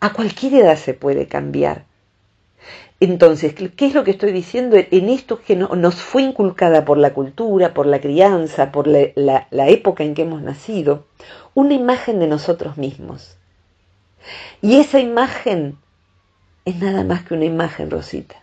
A 0.00 0.12
cualquier 0.12 0.54
edad 0.54 0.76
se 0.76 0.94
puede 0.94 1.26
cambiar. 1.26 1.84
Entonces, 2.98 3.54
¿qué 3.54 3.86
es 3.86 3.94
lo 3.94 4.04
que 4.04 4.12
estoy 4.12 4.32
diciendo? 4.32 4.76
En 4.78 5.08
esto 5.10 5.40
que 5.42 5.54
nos 5.54 5.96
fue 5.96 6.22
inculcada 6.22 6.84
por 6.84 6.96
la 6.96 7.12
cultura, 7.12 7.74
por 7.74 7.86
la 7.86 8.00
crianza, 8.00 8.72
por 8.72 8.86
la, 8.86 9.46
la 9.50 9.68
época 9.68 10.02
en 10.02 10.14
que 10.14 10.22
hemos 10.22 10.42
nacido, 10.42 11.06
una 11.54 11.74
imagen 11.74 12.18
de 12.18 12.26
nosotros 12.26 12.78
mismos. 12.78 13.36
Y 14.62 14.76
esa 14.76 14.98
imagen 14.98 15.76
es 16.64 16.76
nada 16.76 17.04
más 17.04 17.24
que 17.24 17.34
una 17.34 17.44
imagen, 17.44 17.90
Rosita. 17.90 18.36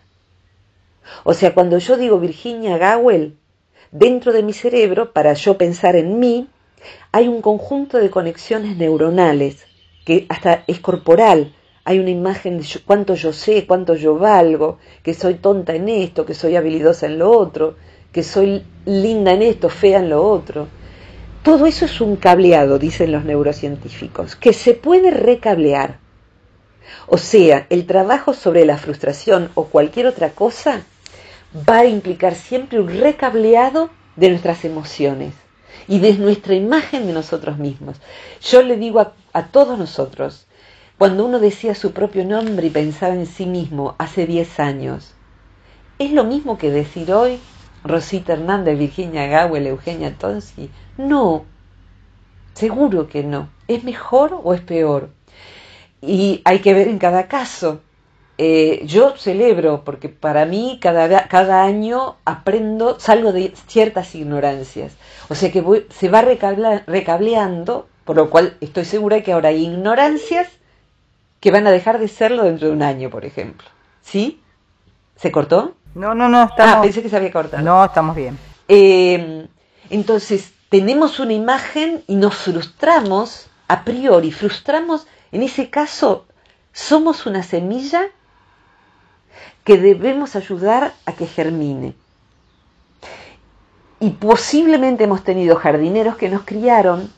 O 1.24 1.34
sea, 1.34 1.52
cuando 1.52 1.78
yo 1.78 1.96
digo 1.96 2.20
Virginia 2.20 2.78
Gawel, 2.78 3.36
dentro 3.90 4.32
de 4.32 4.42
mi 4.42 4.52
cerebro, 4.52 5.12
para 5.12 5.34
yo 5.34 5.58
pensar 5.58 5.96
en 5.96 6.18
mí, 6.18 6.48
hay 7.12 7.28
un 7.28 7.40
conjunto 7.40 7.98
de 7.98 8.10
conexiones 8.10 8.76
neuronales 8.76 9.66
que 10.04 10.26
hasta 10.28 10.64
es 10.66 10.80
corporal, 10.80 11.54
hay 11.84 11.98
una 11.98 12.10
imagen 12.10 12.58
de 12.58 12.66
cuánto 12.84 13.14
yo 13.14 13.32
sé, 13.32 13.66
cuánto 13.66 13.94
yo 13.94 14.16
valgo, 14.18 14.78
que 15.02 15.14
soy 15.14 15.34
tonta 15.34 15.74
en 15.74 15.88
esto, 15.88 16.24
que 16.24 16.34
soy 16.34 16.56
habilidosa 16.56 17.06
en 17.06 17.18
lo 17.18 17.30
otro, 17.30 17.76
que 18.12 18.22
soy 18.22 18.62
linda 18.86 19.32
en 19.32 19.42
esto, 19.42 19.68
fea 19.68 19.98
en 19.98 20.10
lo 20.10 20.26
otro. 20.26 20.68
Todo 21.42 21.66
eso 21.66 21.84
es 21.84 22.00
un 22.00 22.16
cableado, 22.16 22.78
dicen 22.78 23.12
los 23.12 23.24
neurocientíficos, 23.24 24.34
que 24.34 24.54
se 24.54 24.72
puede 24.74 25.10
recablear. 25.10 25.98
O 27.06 27.18
sea, 27.18 27.66
el 27.68 27.86
trabajo 27.86 28.32
sobre 28.32 28.64
la 28.64 28.78
frustración 28.78 29.50
o 29.54 29.66
cualquier 29.66 30.06
otra 30.06 30.30
cosa 30.30 30.82
va 31.68 31.80
a 31.80 31.86
implicar 31.86 32.34
siempre 32.34 32.80
un 32.80 32.88
recableado 32.88 33.90
de 34.16 34.30
nuestras 34.30 34.64
emociones 34.64 35.34
y 35.88 35.98
de 35.98 36.14
nuestra 36.14 36.54
imagen 36.54 37.06
de 37.06 37.12
nosotros 37.12 37.58
mismos. 37.58 37.96
Yo 38.40 38.62
le 38.62 38.76
digo 38.76 39.12
a, 39.32 39.46
todos 39.46 39.78
nosotros, 39.78 40.46
cuando 40.98 41.24
uno 41.24 41.38
decía 41.38 41.74
su 41.74 41.92
propio 41.92 42.24
nombre 42.24 42.66
y 42.66 42.70
pensaba 42.70 43.14
en 43.14 43.26
sí 43.26 43.46
mismo 43.46 43.94
hace 43.98 44.26
10 44.26 44.60
años. 44.60 45.14
¿Es 45.98 46.12
lo 46.12 46.24
mismo 46.24 46.58
que 46.58 46.70
decir 46.70 47.12
hoy 47.12 47.38
Rosita 47.84 48.32
Hernández, 48.32 48.78
Virginia 48.78 49.26
Gawel, 49.26 49.66
Eugenia 49.66 50.14
Tonsi? 50.16 50.70
No, 50.96 51.44
seguro 52.54 53.08
que 53.08 53.22
no. 53.22 53.48
¿Es 53.68 53.84
mejor 53.84 54.40
o 54.42 54.54
es 54.54 54.60
peor? 54.60 55.10
Y 56.00 56.42
hay 56.44 56.58
que 56.58 56.74
ver 56.74 56.88
en 56.88 56.98
cada 56.98 57.28
caso. 57.28 57.80
Eh, 58.36 58.82
yo 58.84 59.16
celebro, 59.16 59.84
porque 59.84 60.08
para 60.08 60.44
mí 60.44 60.78
cada, 60.80 61.28
cada 61.28 61.62
año 61.62 62.16
aprendo, 62.24 62.98
salgo 62.98 63.32
de 63.32 63.54
ciertas 63.68 64.14
ignorancias. 64.14 64.96
O 65.28 65.34
sea 65.34 65.52
que 65.52 65.86
se 65.90 66.08
va 66.08 66.22
recableando, 66.22 67.86
por 68.04 68.16
lo 68.16 68.30
cual 68.30 68.56
estoy 68.60 68.84
segura 68.84 69.22
que 69.22 69.32
ahora 69.32 69.50
hay 69.50 69.64
ignorancias 69.64 70.48
que 71.40 71.50
van 71.50 71.66
a 71.66 71.70
dejar 71.70 71.98
de 71.98 72.08
serlo 72.08 72.44
dentro 72.44 72.68
de 72.68 72.74
un 72.74 72.82
año, 72.82 73.10
por 73.10 73.24
ejemplo. 73.24 73.68
¿Sí? 74.02 74.40
¿Se 75.16 75.30
cortó? 75.30 75.74
No, 75.94 76.14
no, 76.14 76.28
no, 76.28 76.44
estamos... 76.44 76.74
Ah, 76.76 76.82
pensé 76.82 77.02
que 77.02 77.08
se 77.08 77.16
había 77.16 77.30
cortado. 77.30 77.62
No, 77.62 77.84
estamos 77.84 78.16
bien. 78.16 78.36
Eh, 78.66 79.46
entonces, 79.90 80.52
tenemos 80.70 81.20
una 81.20 81.34
imagen 81.34 82.02
y 82.08 82.16
nos 82.16 82.34
frustramos 82.34 83.48
a 83.68 83.84
priori, 83.84 84.32
frustramos, 84.32 85.06
en 85.32 85.42
ese 85.42 85.70
caso, 85.70 86.26
somos 86.72 87.26
una 87.26 87.42
semilla 87.42 88.08
que 89.64 89.78
debemos 89.78 90.36
ayudar 90.36 90.92
a 91.06 91.12
que 91.12 91.26
germine. 91.26 91.94
Y 94.00 94.10
posiblemente 94.10 95.04
hemos 95.04 95.24
tenido 95.24 95.56
jardineros 95.56 96.16
que 96.16 96.28
nos 96.28 96.42
criaron, 96.42 97.10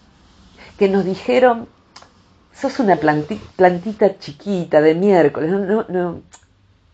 que 0.78 0.88
nos 0.88 1.04
dijeron, 1.04 1.68
sos 2.54 2.78
una 2.78 2.96
plantita 2.96 4.18
chiquita 4.18 4.80
de 4.80 4.94
miércoles, 4.94 5.50
no, 5.50 5.84
no, 5.88 6.22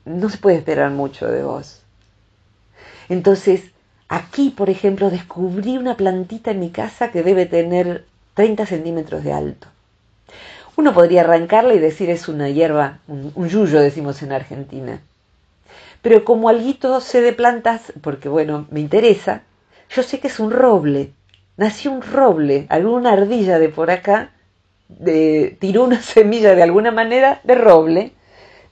no, 0.04 0.28
se 0.30 0.38
puede 0.38 0.56
esperar 0.56 0.90
mucho 0.90 1.26
de 1.26 1.42
vos. 1.42 1.82
Entonces, 3.08 3.70
aquí, 4.08 4.50
por 4.50 4.70
ejemplo, 4.70 5.10
descubrí 5.10 5.76
una 5.76 5.96
plantita 5.96 6.50
en 6.52 6.60
mi 6.60 6.70
casa 6.70 7.10
que 7.10 7.22
debe 7.22 7.46
tener 7.46 8.06
30 8.34 8.66
centímetros 8.66 9.24
de 9.24 9.32
alto. 9.32 9.68
Uno 10.76 10.94
podría 10.94 11.20
arrancarla 11.20 11.74
y 11.74 11.78
decir 11.78 12.08
es 12.08 12.28
una 12.28 12.48
hierba, 12.48 13.00
un, 13.06 13.32
yuyo 13.48 13.80
decimos 13.80 14.22
en 14.22 14.32
Argentina. 14.32 15.00
Pero 16.02 16.24
como 16.24 16.48
alguito 16.48 17.00
sé 17.00 17.20
de 17.20 17.32
plantas, 17.32 17.92
porque 18.02 18.28
bueno, 18.28 18.66
me 18.70 18.80
interesa, 18.80 19.42
yo 19.88 20.02
sé 20.02 20.20
que 20.20 20.26
es 20.28 20.40
un 20.40 20.50
roble. 20.50 21.12
Nació 21.56 21.92
un 21.92 22.02
roble, 22.02 22.66
alguna 22.68 23.12
ardilla 23.12 23.58
de 23.58 23.68
por 23.68 23.90
acá 23.90 24.32
de, 24.88 25.56
tiró 25.60 25.84
una 25.84 26.02
semilla 26.02 26.54
de 26.54 26.62
alguna 26.62 26.90
manera 26.90 27.40
de 27.44 27.54
roble, 27.54 28.12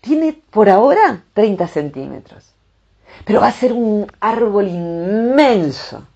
tiene 0.00 0.40
por 0.50 0.68
ahora 0.70 1.24
30 1.34 1.68
centímetros, 1.68 2.52
pero 3.24 3.40
va 3.40 3.48
a 3.48 3.52
ser 3.52 3.72
un 3.72 4.10
árbol 4.20 4.68
inmenso. 4.68 6.06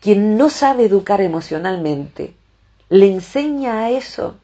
Quien 0.00 0.36
no 0.36 0.50
sabe 0.50 0.86
educar 0.86 1.20
emocionalmente, 1.20 2.34
le 2.88 3.06
enseña 3.06 3.84
a 3.84 3.90
eso, 3.90 4.36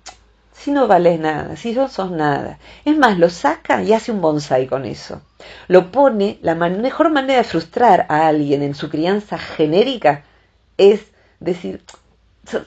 si 0.58 0.72
no 0.72 0.88
vales 0.88 1.20
nada, 1.20 1.56
si 1.56 1.72
no 1.72 1.88
sos 1.88 2.10
nada. 2.10 2.58
Es 2.84 2.96
más, 2.96 3.18
lo 3.18 3.30
saca 3.30 3.82
y 3.82 3.92
hace 3.92 4.12
un 4.12 4.20
bonsai 4.20 4.66
con 4.66 4.84
eso. 4.84 5.22
Lo 5.68 5.90
pone, 5.92 6.38
la 6.42 6.54
mejor 6.54 7.10
manera 7.10 7.38
de 7.38 7.44
frustrar 7.44 8.06
a 8.08 8.26
alguien 8.26 8.62
en 8.62 8.74
su 8.74 8.90
crianza 8.90 9.38
genérica 9.38 10.24
es 10.78 11.06
decir, 11.40 11.82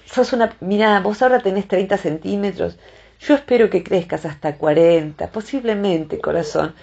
sos 0.05 0.33
una, 0.33 0.55
mira, 0.59 0.99
vos 0.99 1.21
ahora 1.21 1.39
tenés 1.39 1.67
30 1.67 1.97
centímetros, 1.97 2.77
yo 3.19 3.35
espero 3.35 3.69
que 3.69 3.83
crezcas 3.83 4.25
hasta 4.25 4.55
40, 4.57 5.31
posiblemente, 5.31 6.19
corazón, 6.19 6.75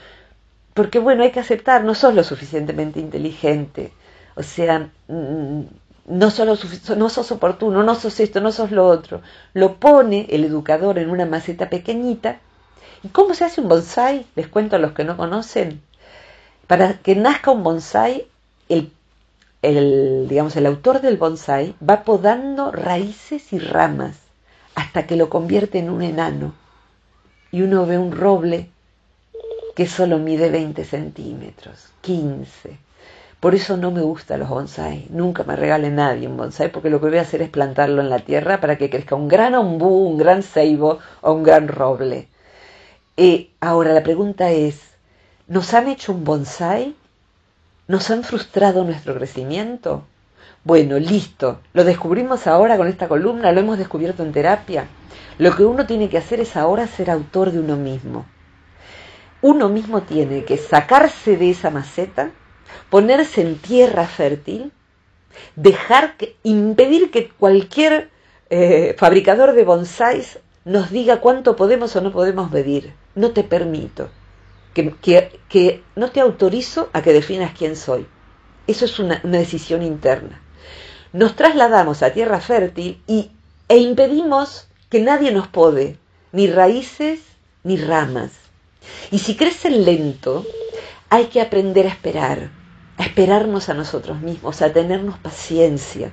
porque 0.74 0.98
bueno, 0.98 1.22
hay 1.22 1.30
que 1.30 1.40
aceptar, 1.40 1.84
no 1.84 1.94
sos 1.94 2.14
lo 2.14 2.24
suficientemente 2.24 2.98
inteligente, 2.98 3.92
o 4.34 4.42
sea, 4.42 4.90
mm, 5.08 5.62
no 6.08 6.30
sos, 6.30 6.96
no 6.96 7.08
sos 7.08 7.32
oportuno, 7.32 7.82
no 7.82 7.94
sos 7.94 8.20
esto, 8.20 8.40
no 8.40 8.52
sos 8.52 8.70
lo 8.70 8.86
otro. 8.86 9.22
Lo 9.54 9.76
pone 9.76 10.26
el 10.30 10.44
educador 10.44 10.98
en 10.98 11.10
una 11.10 11.26
maceta 11.26 11.70
pequeñita. 11.70 12.40
¿Y 13.02 13.08
cómo 13.08 13.34
se 13.34 13.44
hace 13.44 13.60
un 13.60 13.68
bonsai? 13.68 14.26
Les 14.34 14.48
cuento 14.48 14.76
a 14.76 14.78
los 14.78 14.92
que 14.92 15.04
no 15.04 15.16
conocen. 15.16 15.82
Para 16.66 16.98
que 16.98 17.14
nazca 17.14 17.50
un 17.50 17.62
bonsai, 17.62 18.26
el 18.68 18.90
el, 19.62 20.26
digamos, 20.28 20.56
el 20.56 20.66
autor 20.66 21.00
del 21.00 21.16
bonsai 21.16 21.74
va 21.86 22.04
podando 22.04 22.70
raíces 22.70 23.52
y 23.52 23.58
ramas 23.58 24.16
hasta 24.74 25.06
que 25.06 25.16
lo 25.16 25.28
convierte 25.28 25.78
en 25.78 25.90
un 25.90 26.02
enano. 26.02 26.54
Y 27.50 27.62
uno 27.62 27.86
ve 27.86 27.98
un 27.98 28.12
roble 28.12 28.70
que 29.74 29.86
solo 29.86 30.18
mide 30.18 30.50
20 30.50 30.84
centímetros, 30.84 31.88
15. 32.02 32.78
Por 33.40 33.54
eso 33.54 33.76
no 33.76 33.92
me 33.92 34.02
gustan 34.02 34.40
los 34.40 34.48
bonsai. 34.48 35.06
Nunca 35.10 35.44
me 35.44 35.54
regale 35.54 35.90
nadie 35.90 36.26
un 36.26 36.36
bonsai 36.36 36.72
porque 36.72 36.90
lo 36.90 37.00
que 37.00 37.08
voy 37.08 37.18
a 37.18 37.22
hacer 37.22 37.40
es 37.40 37.50
plantarlo 37.50 38.02
en 38.02 38.10
la 38.10 38.18
tierra 38.18 38.60
para 38.60 38.76
que 38.76 38.90
crezca 38.90 39.14
un 39.14 39.28
gran 39.28 39.54
ombú, 39.54 40.08
un 40.08 40.18
gran 40.18 40.42
ceibo 40.42 40.98
o 41.20 41.32
un 41.32 41.44
gran 41.44 41.68
roble. 41.68 42.28
Eh, 43.16 43.50
ahora 43.60 43.92
la 43.92 44.02
pregunta 44.02 44.50
es, 44.50 44.80
¿nos 45.46 45.72
han 45.72 45.86
hecho 45.86 46.12
un 46.12 46.24
bonsai? 46.24 46.96
¿Nos 47.86 48.10
han 48.10 48.24
frustrado 48.24 48.82
nuestro 48.82 49.14
crecimiento? 49.14 50.04
Bueno, 50.64 50.98
listo, 50.98 51.60
lo 51.72 51.84
descubrimos 51.84 52.48
ahora 52.48 52.76
con 52.76 52.88
esta 52.88 53.06
columna, 53.06 53.52
lo 53.52 53.60
hemos 53.60 53.78
descubierto 53.78 54.24
en 54.24 54.32
terapia. 54.32 54.88
Lo 55.38 55.54
que 55.54 55.64
uno 55.64 55.86
tiene 55.86 56.08
que 56.08 56.18
hacer 56.18 56.40
es 56.40 56.56
ahora 56.56 56.88
ser 56.88 57.10
autor 57.10 57.52
de 57.52 57.60
uno 57.60 57.76
mismo. 57.76 58.26
Uno 59.40 59.68
mismo 59.68 60.02
tiene 60.02 60.44
que 60.44 60.56
sacarse 60.56 61.36
de 61.36 61.50
esa 61.50 61.70
maceta, 61.70 62.32
ponerse 62.90 63.40
en 63.40 63.58
tierra 63.58 64.06
fértil, 64.06 64.72
dejar 65.56 66.16
que, 66.16 66.36
impedir 66.42 67.10
que 67.10 67.28
cualquier 67.28 68.10
eh, 68.50 68.94
fabricador 68.98 69.52
de 69.52 69.64
bonsáis 69.64 70.38
nos 70.64 70.90
diga 70.90 71.20
cuánto 71.20 71.56
podemos 71.56 71.94
o 71.96 72.00
no 72.00 72.12
podemos 72.12 72.50
medir. 72.50 72.92
No 73.14 73.32
te 73.32 73.44
permito 73.44 74.10
que, 74.74 75.82
no 75.96 76.10
te 76.10 76.20
autorizo 76.20 76.88
a 76.92 77.02
que 77.02 77.12
definas 77.12 77.52
quién 77.56 77.76
soy. 77.76 78.06
Eso 78.66 78.84
es 78.84 78.98
una, 78.98 79.20
decisión 79.24 79.82
interna. 79.82 80.40
Nos 81.12 81.36
trasladamos 81.36 82.02
a 82.02 82.12
tierra 82.12 82.40
fértil 82.40 83.02
y, 83.06 83.30
e 83.68 83.78
impedimos 83.78 84.68
que 84.90 85.00
nadie 85.00 85.32
nos 85.32 85.48
pode, 85.48 85.98
ni 86.32 86.46
raíces 86.48 87.20
ni 87.64 87.76
ramas. 87.76 88.32
Y 89.10 89.18
si 89.18 89.36
crecen 89.36 89.84
lento, 89.84 90.46
hay 91.10 91.26
que 91.26 91.40
aprender 91.40 91.86
a 91.86 91.90
esperar, 91.90 92.50
a 92.98 93.04
esperarnos 93.04 93.68
a 93.68 93.74
nosotros 93.74 94.20
mismos, 94.20 94.60
a 94.60 94.72
tenernos 94.72 95.18
paciencia. 95.18 96.10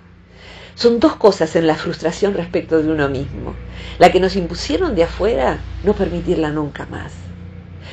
Son 0.75 0.99
dos 0.99 1.15
cosas 1.15 1.55
en 1.55 1.67
la 1.67 1.75
frustración 1.75 2.33
respecto 2.33 2.81
de 2.81 2.91
uno 2.91 3.09
mismo. 3.09 3.53
La 3.97 4.11
que 4.11 4.19
nos 4.19 4.35
impusieron 4.35 4.93
de 4.93 5.03
afuera, 5.03 5.59
no 5.83 5.93
permitirla 5.93 6.51
nunca 6.51 6.85
más. 6.85 7.13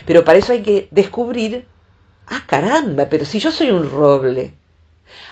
Pero 0.05 0.25
para 0.25 0.39
eso 0.39 0.53
hay 0.53 0.63
que 0.63 0.89
descubrir, 0.91 1.65
ah 2.27 2.43
caramba, 2.47 3.07
pero 3.09 3.25
si 3.25 3.39
yo 3.39 3.51
soy 3.51 3.71
un 3.71 3.89
roble, 3.91 4.53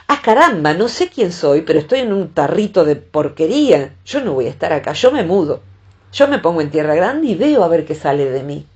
ah 0.06 0.20
caramba, 0.22 0.74
no 0.74 0.88
sé 0.88 1.08
quién 1.08 1.32
soy, 1.32 1.62
pero 1.62 1.80
estoy 1.80 2.00
en 2.00 2.12
un 2.12 2.28
tarrito 2.32 2.84
de 2.84 2.96
porquería, 2.96 3.94
yo 4.04 4.22
no 4.22 4.32
voy 4.32 4.46
a 4.46 4.50
estar 4.50 4.72
acá, 4.72 4.92
yo 4.92 5.10
me 5.10 5.24
mudo, 5.24 5.60
yo 6.12 6.28
me 6.28 6.38
pongo 6.38 6.60
en 6.60 6.70
tierra 6.70 6.94
grande 6.94 7.26
y 7.26 7.34
veo 7.34 7.64
a 7.64 7.68
ver 7.68 7.84
qué 7.84 7.94
sale 7.94 8.30
de 8.30 8.42
mí. 8.42 8.66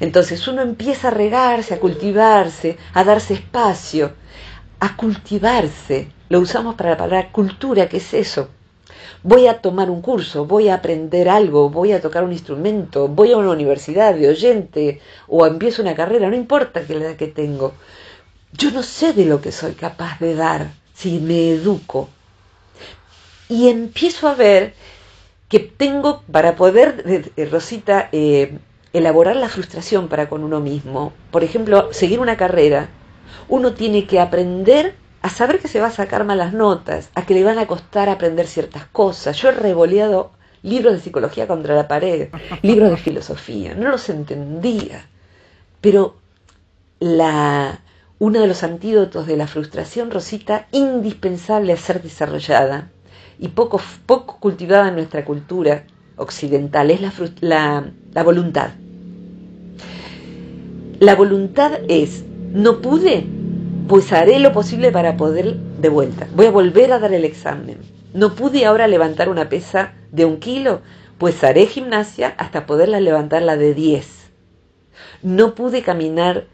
Entonces 0.00 0.46
uno 0.48 0.62
empieza 0.62 1.08
a 1.08 1.12
regarse, 1.12 1.74
a 1.74 1.80
cultivarse, 1.80 2.76
a 2.94 3.04
darse 3.04 3.34
espacio, 3.34 4.12
a 4.80 4.96
cultivarse. 4.96 6.08
Lo 6.28 6.40
usamos 6.40 6.74
para 6.74 6.90
la 6.90 6.96
palabra 6.96 7.30
cultura, 7.30 7.88
¿qué 7.88 7.98
es 7.98 8.14
eso? 8.14 8.48
Voy 9.22 9.46
a 9.46 9.60
tomar 9.60 9.88
un 9.90 10.02
curso, 10.02 10.46
voy 10.46 10.68
a 10.68 10.74
aprender 10.74 11.28
algo, 11.28 11.70
voy 11.70 11.92
a 11.92 12.00
tocar 12.00 12.24
un 12.24 12.32
instrumento, 12.32 13.06
voy 13.06 13.32
a 13.32 13.36
una 13.36 13.50
universidad 13.50 14.14
de 14.14 14.28
oyente 14.28 15.00
o 15.28 15.46
empiezo 15.46 15.82
una 15.82 15.94
carrera, 15.94 16.28
no 16.28 16.34
importa 16.34 16.82
qué 16.84 16.94
edad 16.94 17.16
que 17.16 17.28
tengo. 17.28 17.72
Yo 18.52 18.70
no 18.72 18.82
sé 18.82 19.12
de 19.12 19.24
lo 19.24 19.40
que 19.40 19.52
soy 19.52 19.72
capaz 19.74 20.18
de 20.18 20.34
dar 20.34 20.72
si 20.94 21.20
me 21.20 21.50
educo. 21.50 22.08
Y 23.48 23.68
empiezo 23.68 24.26
a 24.28 24.34
ver 24.34 24.74
que 25.48 25.60
tengo 25.60 26.22
para 26.32 26.56
poder, 26.56 27.30
eh, 27.36 27.44
Rosita, 27.44 28.08
eh, 28.10 28.58
elaborar 28.92 29.36
la 29.36 29.48
frustración 29.48 30.08
para 30.08 30.28
con 30.28 30.44
uno 30.44 30.60
mismo. 30.60 31.12
Por 31.30 31.44
ejemplo, 31.44 31.92
seguir 31.92 32.20
una 32.20 32.36
carrera. 32.36 32.88
Uno 33.48 33.72
tiene 33.74 34.06
que 34.06 34.20
aprender 34.20 34.94
a 35.22 35.30
saber 35.30 35.60
que 35.60 35.68
se 35.68 35.80
va 35.80 35.86
a 35.86 35.92
sacar 35.92 36.24
malas 36.24 36.52
notas, 36.52 37.10
a 37.14 37.24
que 37.24 37.34
le 37.34 37.44
van 37.44 37.58
a 37.58 37.66
costar 37.66 38.08
aprender 38.08 38.46
ciertas 38.46 38.86
cosas. 38.86 39.36
Yo 39.36 39.48
he 39.48 39.52
revoleado 39.52 40.32
libros 40.62 40.94
de 40.94 41.00
psicología 41.00 41.46
contra 41.46 41.74
la 41.74 41.88
pared, 41.88 42.28
libros 42.62 42.90
de 42.90 42.96
filosofía, 42.96 43.74
no 43.74 43.90
los 43.90 44.08
entendía. 44.08 45.06
Pero 45.80 46.16
la, 47.00 47.80
uno 48.18 48.40
de 48.40 48.46
los 48.46 48.62
antídotos 48.62 49.26
de 49.26 49.36
la 49.36 49.46
frustración, 49.46 50.10
Rosita, 50.10 50.66
indispensable 50.72 51.72
a 51.72 51.76
ser 51.76 52.02
desarrollada 52.02 52.90
y 53.38 53.48
poco, 53.48 53.80
poco 54.06 54.38
cultivada 54.38 54.88
en 54.88 54.96
nuestra 54.96 55.24
cultura 55.24 55.84
occidental, 56.16 56.90
es 56.90 57.00
la, 57.00 57.12
la, 57.40 57.90
la 58.12 58.22
voluntad. 58.22 58.70
La 61.02 61.16
voluntad 61.16 61.80
es, 61.88 62.22
no 62.52 62.80
pude, 62.80 63.26
pues 63.88 64.12
haré 64.12 64.38
lo 64.38 64.52
posible 64.52 64.92
para 64.92 65.16
poder 65.16 65.56
de 65.56 65.88
vuelta. 65.88 66.28
Voy 66.36 66.46
a 66.46 66.52
volver 66.52 66.92
a 66.92 67.00
dar 67.00 67.12
el 67.12 67.24
examen. 67.24 67.78
No 68.14 68.36
pude 68.36 68.64
ahora 68.66 68.86
levantar 68.86 69.28
una 69.28 69.48
pesa 69.48 69.94
de 70.12 70.26
un 70.26 70.38
kilo, 70.38 70.80
pues 71.18 71.42
haré 71.42 71.66
gimnasia 71.66 72.36
hasta 72.38 72.66
poderla 72.66 73.00
levantar 73.00 73.42
la 73.42 73.56
de 73.56 73.74
10. 73.74 74.30
No 75.24 75.56
pude 75.56 75.82
caminar 75.82 76.46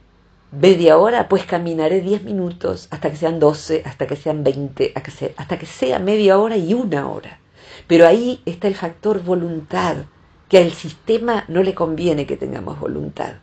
media 0.51 0.97
hora, 0.97 1.29
pues 1.29 1.45
caminaré 1.45 2.01
10 2.01 2.25
minutos 2.25 2.89
hasta 2.91 3.11
que 3.11 3.19
sean 3.19 3.41
12, 3.41 3.83
hasta 3.85 4.07
que 4.07 4.17
sean 4.17 4.45
20, 4.45 4.95
hasta 5.37 5.59
que 5.59 5.67
sea 5.67 5.99
media 5.99 6.39
hora 6.39 6.57
y 6.57 6.73
una 6.73 7.07
hora. 7.11 7.39
Pero 7.87 8.07
ahí 8.07 8.41
está 8.47 8.67
el 8.67 8.77
factor 8.77 9.23
voluntad, 9.23 10.07
que 10.49 10.57
al 10.57 10.73
sistema 10.73 11.45
no 11.49 11.63
le 11.63 11.75
conviene 11.75 12.25
que 12.25 12.39
tengamos 12.39 12.81
voluntad 12.81 13.35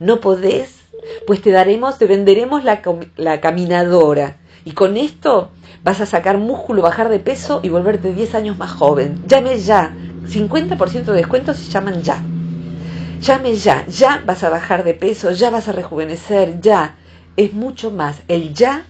no 0.00 0.20
podés, 0.20 0.80
pues 1.26 1.42
te 1.42 1.50
daremos, 1.50 1.98
te 1.98 2.06
venderemos 2.06 2.64
la, 2.64 2.82
la 3.16 3.40
caminadora. 3.40 4.36
Y 4.64 4.72
con 4.72 4.96
esto 4.96 5.50
vas 5.82 6.00
a 6.00 6.06
sacar 6.06 6.38
músculo, 6.38 6.82
bajar 6.82 7.08
de 7.08 7.20
peso 7.20 7.60
y 7.62 7.68
volverte 7.68 8.12
10 8.12 8.34
años 8.34 8.58
más 8.58 8.72
joven. 8.72 9.22
Llame 9.26 9.58
ya. 9.58 9.94
50% 10.26 11.04
de 11.04 11.12
descuento 11.12 11.54
se 11.54 11.70
llaman 11.70 12.02
ya. 12.02 12.22
Llame 13.20 13.56
ya. 13.56 13.86
Ya 13.86 14.22
vas 14.26 14.44
a 14.44 14.50
bajar 14.50 14.84
de 14.84 14.94
peso, 14.94 15.30
ya 15.30 15.50
vas 15.50 15.68
a 15.68 15.72
rejuvenecer, 15.72 16.60
ya. 16.60 16.96
Es 17.36 17.52
mucho 17.52 17.90
más. 17.90 18.22
El 18.28 18.52
ya 18.52 18.84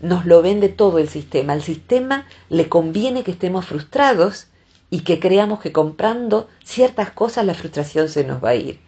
nos 0.00 0.26
lo 0.26 0.42
vende 0.42 0.68
todo 0.68 0.98
el 0.98 1.08
sistema. 1.08 1.54
Al 1.54 1.62
sistema 1.62 2.26
le 2.48 2.68
conviene 2.68 3.24
que 3.24 3.32
estemos 3.32 3.66
frustrados 3.66 4.48
y 4.90 5.00
que 5.00 5.18
creamos 5.18 5.60
que 5.60 5.72
comprando 5.72 6.48
ciertas 6.64 7.10
cosas 7.10 7.44
la 7.44 7.54
frustración 7.54 8.08
se 8.08 8.24
nos 8.24 8.42
va 8.42 8.50
a 8.50 8.54
ir. 8.54 8.85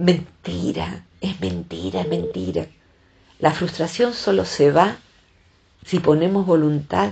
Mentira, 0.00 1.04
es 1.20 1.38
mentira, 1.42 2.00
es 2.00 2.08
mentira. 2.08 2.64
La 3.38 3.50
frustración 3.50 4.14
solo 4.14 4.46
se 4.46 4.72
va 4.72 4.96
si 5.84 6.00
ponemos 6.00 6.46
voluntad 6.46 7.10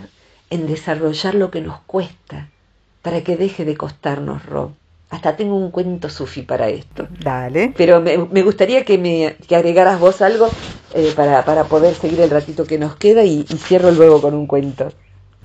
en 0.48 0.66
desarrollar 0.66 1.34
lo 1.34 1.50
que 1.50 1.60
nos 1.60 1.80
cuesta 1.80 2.48
para 3.02 3.20
que 3.20 3.36
deje 3.36 3.66
de 3.66 3.76
costarnos, 3.76 4.46
Rob. 4.46 4.70
Hasta 5.10 5.36
tengo 5.36 5.54
un 5.54 5.70
cuento 5.70 6.08
sufi 6.08 6.40
para 6.40 6.70
esto. 6.70 7.08
Dale. 7.20 7.74
Pero 7.76 8.00
me, 8.00 8.42
gustaría 8.42 8.86
que 8.86 8.96
me 8.96 9.36
agregaras 9.54 10.00
vos 10.00 10.22
algo 10.22 10.48
eh, 10.94 11.12
para, 11.14 11.44
para, 11.44 11.64
poder 11.64 11.94
seguir 11.94 12.22
el 12.22 12.30
ratito 12.30 12.64
que 12.64 12.78
nos 12.78 12.96
queda 12.96 13.22
y, 13.22 13.44
cierro 13.44 13.90
luego 13.90 14.22
con 14.22 14.32
un 14.32 14.46
cuento. 14.46 14.90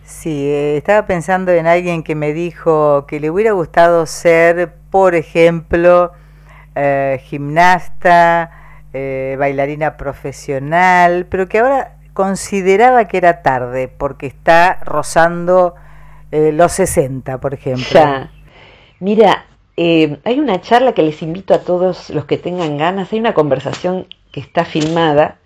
Sí, 0.05 0.45
eh, 0.45 0.77
estaba 0.77 1.05
pensando 1.07 1.51
en 1.51 1.67
alguien 1.67 2.03
que 2.03 2.15
me 2.15 2.31
dijo 2.31 3.05
que 3.05 3.19
le 3.19 3.29
hubiera 3.29 3.51
gustado 3.51 4.05
ser, 4.05 4.75
por 4.89 5.13
ejemplo, 5.13 6.13
eh, 6.75 7.21
gimnasta, 7.25 8.51
eh, 8.93 9.35
bailarina 9.37 9.95
profesional, 9.97 11.25
pero 11.29 11.47
que 11.47 11.59
ahora 11.59 11.97
consideraba 12.13 13.07
que 13.07 13.17
era 13.17 13.41
tarde 13.41 13.87
porque 13.87 14.27
está 14.27 14.79
rozando 14.83 15.75
eh, 16.31 16.51
los 16.51 16.71
60, 16.71 17.39
por 17.39 17.53
ejemplo. 17.53 18.01
Mira, 18.99 19.45
hay 19.77 20.39
una 20.39 20.61
charla 20.61 20.93
que 20.93 21.03
les 21.03 21.21
invito 21.21 21.53
a 21.53 21.59
todos 21.59 22.09
los 22.09 22.25
que 22.25 22.37
tengan 22.37 22.77
ganas, 22.77 23.11
hay 23.11 23.19
una 23.19 23.33
conversación 23.33 24.07
que 24.31 24.39
está 24.39 24.65
filmada, 24.65 25.37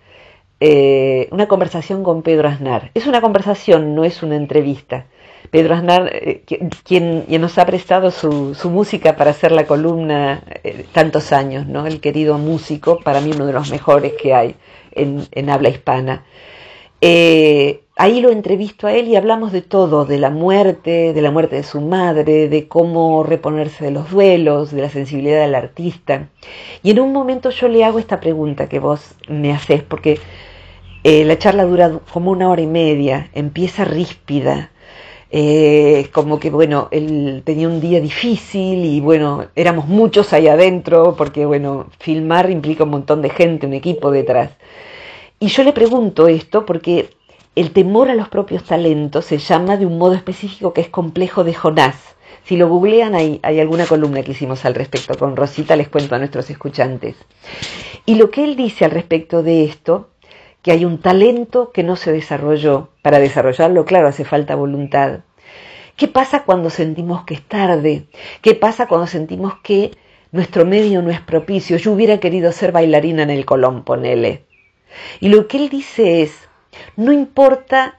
una 0.60 1.48
conversación 1.48 2.04
con 2.04 2.22
Pedro 2.22 2.48
Aznar. 2.48 2.92
Es 2.94 3.08
una 3.08 3.22
conversación, 3.22 3.96
no 3.96 4.04
es 4.04 4.24
una 4.24 4.36
entrevista. 4.36 5.06
Pedro 5.52 5.76
Aznar, 5.76 6.10
eh, 6.14 6.44
quien, 6.84 7.26
nos 7.40 7.58
ha 7.58 7.66
prestado 7.66 8.12
su, 8.12 8.56
música 8.70 9.16
para 9.16 9.32
hacer 9.32 9.52
la 9.52 9.66
columna 9.66 10.44
eh, 10.64 10.86
tantos 10.92 11.32
años, 11.32 11.68
¿no? 11.68 11.86
El 11.86 12.02
querido 12.02 12.38
músico, 12.38 13.00
para 13.00 13.22
mí 13.22 13.32
uno 13.34 13.46
de 13.46 13.54
los 13.54 13.70
mejores 13.72 14.14
que 14.14 14.34
hay 14.34 14.56
en, 14.92 15.50
habla 15.50 15.70
hispana. 15.70 16.26
Eh, 17.00 17.82
ahí 17.96 18.20
lo 18.22 18.32
entrevisto 18.32 18.88
a 18.88 18.94
él 18.94 19.08
y 19.08 19.16
hablamos 19.16 19.52
de 19.52 19.62
todo, 19.62 20.06
de 20.06 20.18
la 20.18 20.32
muerte, 20.32 21.14
de 21.14 21.22
la 21.22 21.32
muerte 21.32 21.56
de 21.56 21.64
su 21.64 21.80
madre, 21.80 22.50
de 22.50 22.68
cómo 22.68 23.24
reponerse 23.24 23.86
de 23.86 23.92
los 23.92 24.10
duelos, 24.12 24.72
de 24.72 24.82
la 24.82 24.90
sensibilidad 24.90 25.42
del 25.42 25.56
artista. 25.56 26.30
Y 26.84 26.92
en 26.92 27.00
un 27.00 27.14
momento 27.14 27.52
yo 27.52 27.68
le 27.70 27.86
hago 27.86 28.00
esta 28.00 28.20
pregunta 28.20 28.68
que 28.68 28.80
vos 28.80 29.16
me 29.30 29.54
haces, 29.54 29.84
porque 29.84 30.20
la 31.04 31.38
charla 31.38 31.64
dura 31.64 32.00
como 32.12 32.32
una 32.32 32.50
hora 32.50 32.62
y 32.62 32.68
media, 32.68 33.30
empieza 33.34 33.86
ríspida, 33.86 34.72
eh, 35.30 36.10
como 36.14 36.40
que 36.40 36.50
bueno, 36.50 36.88
él 36.92 37.42
tenía 37.46 37.68
un 37.68 37.82
día 37.82 38.00
difícil 38.00 38.86
y 38.86 39.00
bueno, 39.02 39.46
éramos 39.56 39.88
muchos 39.88 40.32
ahí 40.34 40.48
adentro 40.48 41.16
porque 41.18 41.46
bueno, 41.46 41.88
filmar 42.00 42.50
implica 42.50 42.86
un 42.86 42.92
montón 42.92 43.22
de 43.22 43.30
gente, 43.30 43.68
un 43.68 43.74
equipo 43.74 44.12
detrás. 44.12 44.52
Y 45.40 45.48
yo 45.48 45.64
le 45.64 45.74
pregunto 45.74 46.28
esto 46.28 46.66
porque 46.66 47.10
el 47.56 47.72
temor 47.72 48.10
a 48.10 48.16
los 48.16 48.30
propios 48.30 48.64
talentos 48.64 49.26
se 49.26 49.38
llama 49.38 49.78
de 49.78 49.86
un 49.86 49.98
modo 49.98 50.14
específico 50.14 50.74
que 50.74 50.82
es 50.82 50.90
complejo 50.90 51.44
de 51.44 51.54
Jonás. 51.54 51.96
Si 52.44 52.56
lo 52.56 52.70
googlean, 52.70 53.14
hay, 53.14 53.40
hay 53.44 53.60
alguna 53.60 53.86
columna 53.86 54.24
que 54.24 54.32
hicimos 54.32 54.64
al 54.64 54.74
respecto. 54.74 55.18
Con 55.18 55.36
Rosita 55.36 55.76
les 55.76 55.90
cuento 55.90 56.16
a 56.16 56.20
nuestros 56.20 56.50
escuchantes. 56.50 57.16
Y 58.06 58.16
lo 58.16 58.32
que 58.32 58.46
él 58.46 58.56
dice 58.56 58.86
al 58.86 58.92
respecto 58.92 59.44
de 59.44 59.66
esto 59.66 60.10
que 60.68 60.74
hay 60.74 60.84
un 60.84 60.98
talento 60.98 61.72
que 61.72 61.82
no 61.82 61.96
se 61.96 62.12
desarrolló. 62.12 62.90
Para 63.02 63.20
desarrollarlo, 63.20 63.86
claro, 63.86 64.10
hace 64.10 64.26
falta 64.26 64.54
voluntad. 64.54 65.22
¿Qué 65.96 66.10
pasa 66.10 66.44
cuando 66.44 66.70
sentimos 66.70 67.24
que 67.24 67.36
es 67.36 67.42
tarde? 67.42 68.08
¿Qué 68.42 68.54
pasa 68.54 68.86
cuando 68.86 69.08
sentimos 69.08 69.54
que 69.64 69.92
nuestro 70.34 70.66
medio 70.66 71.02
no 71.02 71.10
es 71.10 71.22
propicio? 71.22 71.78
Yo 71.78 71.94
hubiera 71.94 72.20
querido 72.20 72.52
ser 72.52 72.74
bailarina 72.74 73.24
en 73.24 73.30
el 73.30 73.46
Colón, 73.46 73.86
ponele. 73.86 74.44
Y 75.22 75.30
lo 75.30 75.48
que 75.48 75.56
él 75.56 75.70
dice 75.70 76.22
es, 76.22 76.34
no 76.98 77.14
importa 77.14 77.98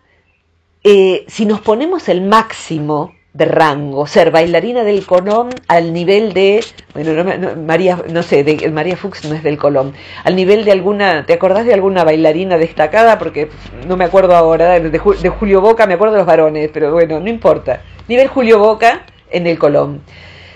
eh, 0.84 1.24
si 1.26 1.46
nos 1.46 1.62
ponemos 1.62 2.10
el 2.10 2.20
máximo 2.20 3.14
de 3.38 3.44
rango, 3.44 4.04
ser 4.08 4.32
bailarina 4.32 4.82
del 4.82 5.06
Colón 5.06 5.50
al 5.68 5.92
nivel 5.92 6.32
de, 6.32 6.62
bueno, 6.92 7.22
no, 7.22 7.54
María, 7.54 8.02
no 8.10 8.24
sé, 8.24 8.42
de, 8.42 8.68
María 8.68 8.96
Fuchs 8.96 9.24
no 9.26 9.36
es 9.36 9.44
del 9.44 9.56
Colón, 9.56 9.94
al 10.24 10.34
nivel 10.34 10.64
de 10.64 10.72
alguna, 10.72 11.24
¿te 11.24 11.34
acordás 11.34 11.64
de 11.64 11.72
alguna 11.72 12.02
bailarina 12.02 12.58
destacada? 12.58 13.16
Porque 13.16 13.48
no 13.86 13.96
me 13.96 14.04
acuerdo 14.04 14.34
ahora, 14.34 14.80
de, 14.80 14.98
Julio 14.98 15.60
Boca, 15.60 15.86
me 15.86 15.94
acuerdo 15.94 16.14
de 16.14 16.18
los 16.18 16.26
varones, 16.26 16.68
pero 16.74 16.92
bueno, 16.92 17.20
no 17.20 17.30
importa. 17.30 17.80
Nivel 18.08 18.26
Julio 18.26 18.58
Boca 18.58 19.06
en 19.30 19.46
el 19.46 19.56
Colón. 19.56 20.02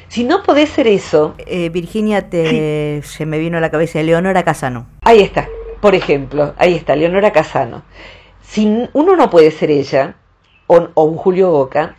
Si 0.08 0.24
no 0.24 0.42
podés 0.42 0.68
ser 0.70 0.88
eso... 0.88 1.34
Eh, 1.38 1.68
Virginia, 1.68 2.28
te, 2.28 3.00
se 3.04 3.26
me 3.26 3.38
vino 3.38 3.58
a 3.58 3.60
la 3.60 3.70
cabeza 3.70 4.02
Leonora 4.02 4.42
Casano. 4.42 4.88
Ahí 5.02 5.20
está, 5.20 5.48
por 5.80 5.94
ejemplo, 5.94 6.52
ahí 6.58 6.74
está, 6.74 6.96
Leonora 6.96 7.30
Casano. 7.30 7.84
Si 8.42 8.88
uno 8.92 9.14
no 9.14 9.30
puede 9.30 9.52
ser 9.52 9.70
ella, 9.70 10.16
o, 10.66 10.88
o 10.94 11.04
un 11.04 11.16
Julio 11.16 11.52
Boca, 11.52 11.96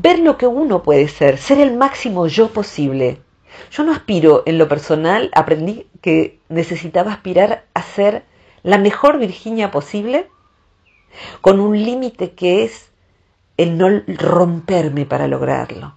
ver 0.00 0.20
lo 0.20 0.36
que 0.36 0.46
uno 0.46 0.82
puede 0.82 1.08
ser, 1.08 1.38
ser 1.38 1.58
el 1.58 1.76
máximo 1.76 2.26
yo 2.28 2.52
posible. 2.52 3.20
Yo 3.70 3.82
no 3.82 3.92
aspiro 3.92 4.44
en 4.46 4.56
lo 4.56 4.68
personal, 4.68 5.30
aprendí 5.34 5.86
que 6.00 6.38
necesitaba 6.48 7.12
aspirar 7.12 7.64
a 7.74 7.82
ser 7.82 8.24
la 8.62 8.78
mejor 8.78 9.18
Virginia 9.18 9.70
posible, 9.70 10.28
con 11.40 11.58
un 11.58 11.76
límite 11.76 12.32
que 12.32 12.62
es 12.64 12.90
el 13.56 13.76
no 13.76 13.88
romperme 14.06 15.04
para 15.04 15.26
lograrlo. 15.26 15.96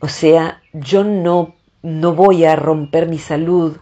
O 0.00 0.08
sea, 0.08 0.60
yo 0.72 1.04
no, 1.04 1.54
no 1.82 2.14
voy 2.14 2.44
a 2.44 2.56
romper 2.56 3.08
mi 3.08 3.18
salud, 3.18 3.76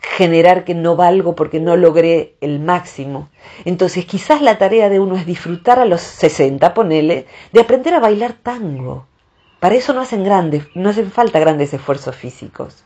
generar 0.00 0.64
que 0.64 0.74
no 0.74 0.96
valgo 0.96 1.34
porque 1.34 1.60
no 1.60 1.76
logré 1.76 2.36
el 2.40 2.60
máximo. 2.60 3.28
Entonces 3.64 4.04
quizás 4.04 4.42
la 4.42 4.58
tarea 4.58 4.88
de 4.88 5.00
uno 5.00 5.16
es 5.16 5.26
disfrutar 5.26 5.78
a 5.78 5.84
los 5.84 6.00
60, 6.00 6.74
ponele, 6.74 7.26
de 7.52 7.60
aprender 7.60 7.94
a 7.94 8.00
bailar 8.00 8.32
tango. 8.32 9.06
Para 9.60 9.74
eso 9.74 9.92
no 9.92 10.00
hacen 10.00 10.24
grandes, 10.24 10.64
no 10.74 10.90
hacen 10.90 11.10
falta 11.10 11.40
grandes 11.40 11.74
esfuerzos 11.74 12.14
físicos. 12.14 12.84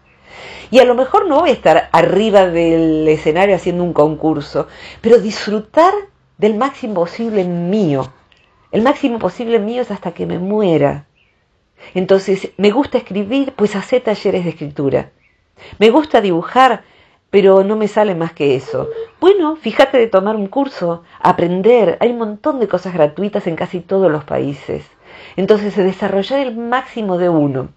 Y 0.70 0.78
a 0.78 0.84
lo 0.84 0.94
mejor 0.94 1.28
no 1.28 1.40
voy 1.40 1.50
a 1.50 1.54
estar 1.54 1.90
arriba 1.92 2.46
del 2.46 3.06
escenario 3.08 3.54
haciendo 3.54 3.84
un 3.84 3.92
concurso, 3.92 4.68
pero 5.02 5.18
disfrutar 5.18 5.92
del 6.38 6.54
máximo 6.54 6.94
posible 6.94 7.44
mío. 7.44 8.12
El 8.70 8.82
máximo 8.82 9.18
posible 9.18 9.58
mío 9.58 9.82
es 9.82 9.90
hasta 9.90 10.12
que 10.12 10.24
me 10.24 10.38
muera. 10.38 11.06
Entonces, 11.94 12.52
me 12.56 12.70
gusta 12.70 12.96
escribir, 12.96 13.52
pues 13.54 13.76
hace 13.76 14.00
talleres 14.00 14.44
de 14.44 14.50
escritura. 14.50 15.10
Me 15.78 15.90
gusta 15.90 16.20
dibujar, 16.20 16.84
pero 17.32 17.64
no 17.64 17.76
me 17.76 17.88
sale 17.88 18.14
más 18.14 18.34
que 18.34 18.54
eso. 18.56 18.90
Bueno, 19.18 19.56
fíjate 19.56 19.96
de 19.96 20.06
tomar 20.06 20.36
un 20.36 20.48
curso, 20.48 21.02
aprender. 21.18 21.96
Hay 22.00 22.10
un 22.10 22.18
montón 22.18 22.60
de 22.60 22.68
cosas 22.68 22.92
gratuitas 22.92 23.46
en 23.46 23.56
casi 23.56 23.80
todos 23.80 24.12
los 24.12 24.24
países. 24.24 24.84
Entonces, 25.36 25.74
desarrollar 25.74 26.40
el 26.40 26.54
máximo 26.54 27.16
de 27.16 27.30
uno. 27.30 27.70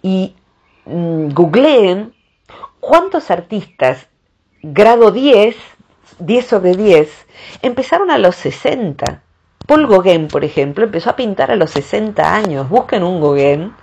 Y 0.00 0.34
mmm, 0.86 1.28
googleen 1.28 2.14
cuántos 2.80 3.30
artistas 3.30 4.08
grado 4.62 5.10
10, 5.10 5.56
10 6.18 6.46
sobre 6.46 6.74
10, 6.74 7.26
empezaron 7.60 8.10
a 8.10 8.16
los 8.16 8.34
60. 8.36 9.22
Paul 9.66 9.88
Gauguin, 9.88 10.28
por 10.28 10.42
ejemplo, 10.42 10.84
empezó 10.86 11.10
a 11.10 11.16
pintar 11.16 11.50
a 11.50 11.56
los 11.56 11.70
60 11.72 12.34
años. 12.34 12.66
Busquen 12.70 13.02
un 13.02 13.20
Gauguin 13.20 13.74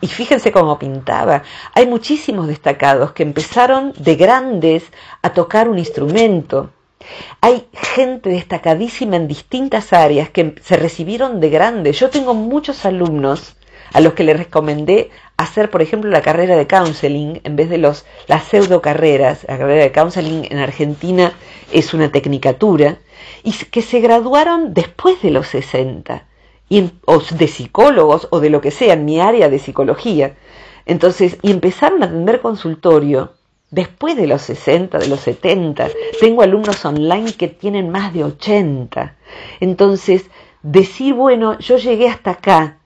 y 0.00 0.06
fíjense 0.06 0.52
cómo 0.52 0.78
pintaba. 0.78 1.42
Hay 1.74 1.86
muchísimos 1.86 2.46
destacados 2.46 3.12
que 3.12 3.22
empezaron 3.22 3.92
de 3.98 4.16
grandes 4.16 4.84
a 5.22 5.30
tocar 5.30 5.68
un 5.68 5.78
instrumento. 5.78 6.70
Hay 7.40 7.66
gente 7.72 8.30
destacadísima 8.30 9.16
en 9.16 9.28
distintas 9.28 9.92
áreas 9.92 10.30
que 10.30 10.54
se 10.62 10.76
recibieron 10.76 11.40
de 11.40 11.50
grandes. 11.50 11.98
Yo 11.98 12.10
tengo 12.10 12.34
muchos 12.34 12.84
alumnos 12.84 13.56
a 13.92 14.00
los 14.00 14.12
que 14.12 14.24
les 14.24 14.36
recomendé 14.36 15.10
hacer, 15.36 15.70
por 15.70 15.82
ejemplo, 15.82 16.10
la 16.10 16.22
carrera 16.22 16.56
de 16.56 16.66
counseling 16.66 17.40
en 17.44 17.56
vez 17.56 17.70
de 17.70 17.78
los, 17.78 18.04
las 18.26 18.44
pseudo 18.44 18.82
carreras. 18.82 19.44
La 19.48 19.58
carrera 19.58 19.82
de 19.82 19.92
counseling 19.92 20.46
en 20.50 20.58
Argentina 20.58 21.32
es 21.72 21.94
una 21.94 22.12
tecnicatura 22.12 22.98
y 23.42 23.52
que 23.52 23.82
se 23.82 24.00
graduaron 24.00 24.74
después 24.74 25.20
de 25.22 25.30
los 25.30 25.48
60, 25.48 26.24
y, 26.70 26.92
o 27.04 27.18
de 27.18 27.48
psicólogos 27.48 28.28
o 28.30 28.40
de 28.40 28.48
lo 28.48 28.62
que 28.62 28.70
sea, 28.70 28.94
en 28.94 29.04
mi 29.04 29.20
área 29.20 29.50
de 29.50 29.58
psicología. 29.58 30.36
Entonces, 30.86 31.36
y 31.42 31.50
empezaron 31.50 32.02
a 32.02 32.06
atender 32.06 32.40
consultorio 32.40 33.34
después 33.70 34.16
de 34.16 34.28
los 34.28 34.40
60, 34.42 34.98
de 34.98 35.08
los 35.08 35.20
70. 35.20 35.90
Tengo 36.20 36.42
alumnos 36.42 36.82
online 36.84 37.34
que 37.34 37.48
tienen 37.48 37.90
más 37.90 38.14
de 38.14 38.24
80. 38.24 39.16
Entonces, 39.58 40.30
decir, 40.62 41.12
bueno, 41.14 41.58
yo 41.58 41.76
llegué 41.76 42.08
hasta 42.08 42.30
acá. 42.30 42.78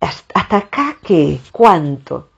¿Hasta 0.00 0.56
acá 0.56 0.96
qué? 1.02 1.40
¿Cuánto? 1.52 2.30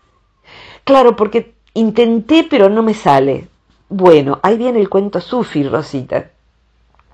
Claro, 0.83 1.15
porque 1.15 1.55
intenté, 1.75 2.45
pero 2.51 2.69
no 2.69 2.83
me 2.83 2.95
sale. 2.95 3.47
Bueno, 3.89 4.41
ahí 4.43 4.59
viene 4.59 4.81
el 4.81 4.89
cuento 4.89 5.21
Sufi, 5.21 5.63
Rosita 5.63 6.31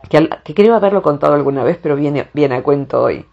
que, 0.09 0.55
creo 0.55 0.75
haberlo 0.75 1.03
contado 1.03 1.35
alguna 1.35 1.65
vez, 1.65 1.79
pero 1.83 1.97
viene, 1.97 2.29
viene 2.33 2.57
a 2.57 2.63
cuento 2.63 3.03
hoy. 3.03 3.27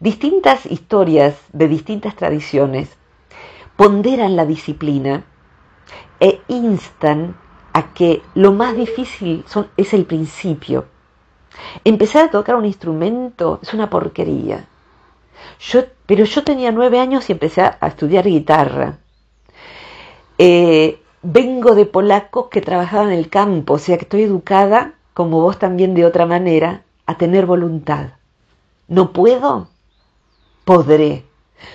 Distintas 0.00 0.66
historias 0.66 1.36
de 1.52 1.68
distintas 1.68 2.14
tradiciones 2.16 2.96
ponderan 3.76 4.36
la 4.36 4.46
disciplina 4.46 5.24
e 6.20 6.40
instan 6.48 7.36
a 7.72 7.92
que 7.94 8.22
lo 8.34 8.52
más 8.52 8.76
difícil 8.76 9.44
es 9.76 9.94
el 9.94 10.04
principio. 10.04 10.86
Empezar 11.84 12.26
a 12.26 12.30
tocar 12.30 12.56
un 12.56 12.64
instrumento 12.64 13.58
es 13.62 13.74
una 13.74 13.90
porquería. 13.90 14.66
Yo, 15.60 15.84
pero 16.06 16.24
yo 16.24 16.44
tenía 16.44 16.72
nueve 16.72 17.00
años 17.00 17.28
y 17.28 17.32
empecé 17.32 17.62
a 17.62 17.86
estudiar 17.86 18.26
guitarra. 18.26 18.98
Eh, 20.38 21.00
vengo 21.22 21.74
de 21.74 21.86
polacos 21.86 22.48
que 22.48 22.60
trabajaban 22.60 23.12
en 23.12 23.18
el 23.18 23.28
campo, 23.28 23.74
o 23.74 23.78
sea 23.78 23.96
que 23.96 24.02
estoy 24.04 24.22
educada 24.22 24.94
como 25.14 25.40
vos 25.40 25.58
también 25.58 25.94
de 25.94 26.04
otra 26.04 26.26
manera, 26.26 26.82
a 27.06 27.16
tener 27.16 27.46
voluntad. 27.46 28.10
¿No 28.88 29.12
puedo? 29.12 29.68
Podré. 30.64 31.24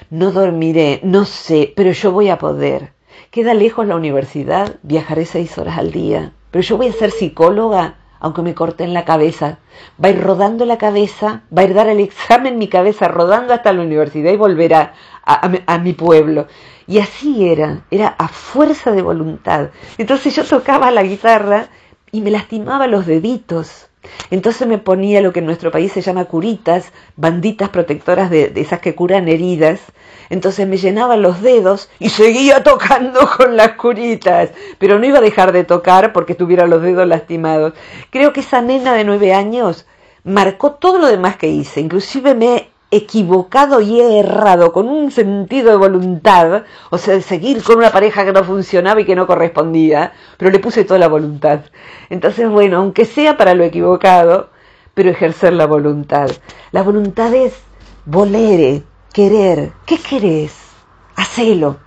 No 0.09 0.31
dormiré, 0.31 0.99
no 1.03 1.25
sé, 1.25 1.73
pero 1.75 1.91
yo 1.91 2.11
voy 2.11 2.29
a 2.29 2.37
poder. 2.37 2.91
Queda 3.31 3.53
lejos 3.53 3.87
la 3.87 3.95
universidad, 3.95 4.75
viajaré 4.83 5.25
seis 5.25 5.57
horas 5.57 5.77
al 5.77 5.91
día, 5.91 6.33
pero 6.51 6.61
yo 6.63 6.77
voy 6.77 6.87
a 6.87 6.93
ser 6.93 7.11
psicóloga, 7.11 7.95
aunque 8.19 8.41
me 8.41 8.53
corten 8.53 8.93
la 8.93 9.05
cabeza. 9.05 9.59
Va 10.03 10.09
a 10.09 10.11
ir 10.11 10.21
rodando 10.21 10.65
la 10.65 10.77
cabeza, 10.77 11.43
va 11.55 11.61
a 11.61 11.65
ir 11.65 11.73
dar 11.73 11.87
el 11.87 12.01
examen 12.01 12.57
mi 12.57 12.67
cabeza, 12.67 13.07
rodando 13.07 13.53
hasta 13.53 13.71
la 13.71 13.81
universidad 13.81 14.31
y 14.31 14.37
volverá 14.37 14.93
a, 15.23 15.47
a, 15.47 15.75
a 15.75 15.77
mi 15.77 15.93
pueblo. 15.93 16.47
Y 16.87 16.99
así 16.99 17.47
era, 17.47 17.83
era 17.89 18.07
a 18.17 18.27
fuerza 18.27 18.91
de 18.91 19.01
voluntad. 19.01 19.69
Entonces 19.97 20.35
yo 20.35 20.43
tocaba 20.43 20.91
la 20.91 21.03
guitarra 21.03 21.69
y 22.11 22.21
me 22.21 22.31
lastimaba 22.31 22.87
los 22.87 23.05
deditos. 23.05 23.87
Entonces 24.31 24.67
me 24.67 24.77
ponía 24.77 25.21
lo 25.21 25.33
que 25.33 25.39
en 25.39 25.45
nuestro 25.45 25.71
país 25.71 25.91
se 25.91 26.01
llama 26.01 26.25
curitas, 26.25 26.91
banditas 27.15 27.69
protectoras 27.69 28.29
de, 28.29 28.47
de, 28.49 28.61
esas 28.61 28.79
que 28.79 28.95
curan 28.95 29.27
heridas. 29.27 29.79
Entonces 30.29 30.67
me 30.67 30.77
llenaba 30.77 31.17
los 31.17 31.41
dedos 31.41 31.89
y 31.99 32.09
seguía 32.09 32.63
tocando 32.63 33.29
con 33.37 33.57
las 33.57 33.73
curitas, 33.73 34.51
pero 34.77 34.99
no 34.99 35.05
iba 35.05 35.17
a 35.17 35.21
dejar 35.21 35.51
de 35.51 35.63
tocar 35.63 36.13
porque 36.13 36.35
tuviera 36.35 36.67
los 36.67 36.81
dedos 36.81 37.07
lastimados. 37.07 37.73
Creo 38.09 38.31
que 38.33 38.41
esa 38.41 38.61
nena 38.61 38.93
de 38.93 39.03
nueve 39.03 39.33
años 39.33 39.85
marcó 40.23 40.73
todo 40.73 40.99
lo 40.99 41.07
demás 41.07 41.37
que 41.37 41.47
hice. 41.47 41.81
Inclusive 41.81 42.35
me 42.35 42.69
equivocado 42.91 43.81
y 43.81 43.99
he 43.99 44.19
errado 44.19 44.71
con 44.71 44.87
un 44.87 45.11
sentido 45.11 45.71
de 45.71 45.77
voluntad, 45.77 46.63
o 46.89 46.97
sea, 46.97 47.13
de 47.13 47.21
seguir 47.21 47.63
con 47.63 47.77
una 47.77 47.91
pareja 47.91 48.25
que 48.25 48.33
no 48.33 48.43
funcionaba 48.43 49.01
y 49.01 49.05
que 49.05 49.15
no 49.15 49.27
correspondía, 49.27 50.13
pero 50.37 50.51
le 50.51 50.59
puse 50.59 50.85
toda 50.85 50.99
la 50.99 51.07
voluntad. 51.07 51.61
Entonces, 52.09 52.49
bueno, 52.49 52.77
aunque 52.77 53.05
sea 53.05 53.37
para 53.37 53.53
lo 53.53 53.63
equivocado, 53.63 54.49
pero 54.93 55.11
ejercer 55.11 55.53
la 55.53 55.67
voluntad. 55.67 56.29
La 56.71 56.83
voluntad 56.83 57.33
es 57.33 57.53
volere, 58.05 58.83
querer. 59.13 59.71
¿Qué 59.85 59.97
querés? 59.97 60.55
Hacelo. 61.15 61.77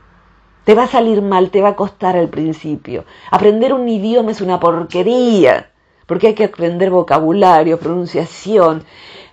Te 0.64 0.74
va 0.74 0.84
a 0.84 0.88
salir 0.88 1.22
mal, 1.22 1.50
te 1.50 1.60
va 1.60 1.70
a 1.70 1.76
costar 1.76 2.16
al 2.16 2.28
principio. 2.28 3.04
Aprender 3.32 3.72
un 3.72 3.88
idioma 3.88 4.30
es 4.30 4.40
una 4.40 4.60
porquería, 4.60 5.72
porque 6.06 6.28
hay 6.28 6.34
que 6.34 6.44
aprender 6.44 6.90
vocabulario, 6.90 7.80
pronunciación. 7.80 8.84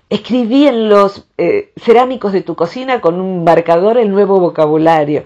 Escribí 0.09 0.65
en 0.65 0.89
los 0.89 1.27
eh, 1.37 1.71
cerámicos 1.77 2.33
de 2.33 2.41
tu 2.41 2.55
cocina 2.55 2.99
con 2.99 3.21
un 3.21 3.43
marcador 3.43 3.99
el 3.99 4.09
nuevo 4.09 4.39
vocabulario. 4.39 5.23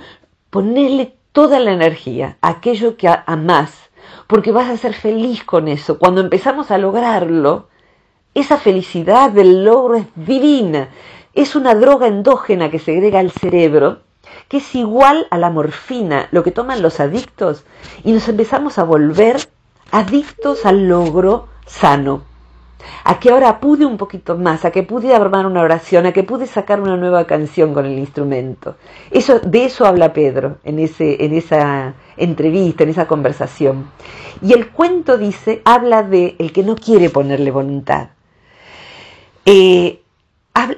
Ponerle 0.49 1.15
toda 1.31 1.61
la 1.61 1.71
energía 1.71 2.37
a 2.41 2.49
aquello 2.49 2.97
que 2.97 3.07
amás, 3.07 3.71
porque 4.27 4.51
vas 4.51 4.69
a 4.69 4.75
ser 4.75 4.93
feliz 4.93 5.45
con 5.45 5.69
eso. 5.69 5.97
Cuando 5.97 6.19
empezamos 6.19 6.69
a 6.69 6.77
lograrlo, 6.77 7.69
esa 8.33 8.57
felicidad 8.57 9.31
del 9.31 9.63
logro 9.63 9.95
es 9.95 10.07
divina. 10.15 10.89
Es 11.33 11.55
una 11.55 11.75
droga 11.75 12.07
endógena 12.07 12.69
que 12.69 12.79
segrega 12.79 13.21
el 13.21 13.31
cerebro, 13.31 14.01
que 14.49 14.57
es 14.57 14.75
igual 14.75 15.27
a 15.31 15.37
la 15.37 15.49
morfina, 15.49 16.27
lo 16.31 16.43
que 16.43 16.51
toman 16.51 16.81
los 16.81 16.99
adictos, 16.99 17.63
y 18.03 18.11
nos 18.11 18.27
empezamos 18.27 18.77
a 18.77 18.83
volver 18.83 19.37
adictos 19.91 20.65
al 20.65 20.89
logro 20.89 21.47
sano 21.65 22.32
a 23.03 23.19
que 23.19 23.29
ahora 23.29 23.59
pude 23.59 23.85
un 23.85 23.97
poquito 23.97 24.37
más, 24.37 24.65
a 24.65 24.71
que 24.71 24.83
pude 24.83 25.13
armar 25.13 25.45
una 25.45 25.61
oración, 25.61 26.05
a 26.05 26.13
que 26.13 26.23
pude 26.23 26.47
sacar 26.47 26.79
una 26.79 26.97
nueva 26.97 27.25
canción 27.25 27.73
con 27.73 27.85
el 27.85 27.97
instrumento. 27.99 28.75
Eso, 29.11 29.39
de 29.39 29.65
eso 29.65 29.85
habla 29.85 30.13
Pedro 30.13 30.57
en, 30.63 30.79
ese, 30.79 31.23
en 31.25 31.33
esa 31.33 31.93
entrevista, 32.17 32.83
en 32.83 32.89
esa 32.89 33.07
conversación. 33.07 33.89
Y 34.41 34.53
el 34.53 34.69
cuento 34.69 35.17
dice, 35.17 35.61
habla 35.65 36.03
de 36.03 36.35
el 36.39 36.51
que 36.51 36.63
no 36.63 36.75
quiere 36.75 37.09
ponerle 37.09 37.51
voluntad. 37.51 38.09
Eh, 39.45 40.01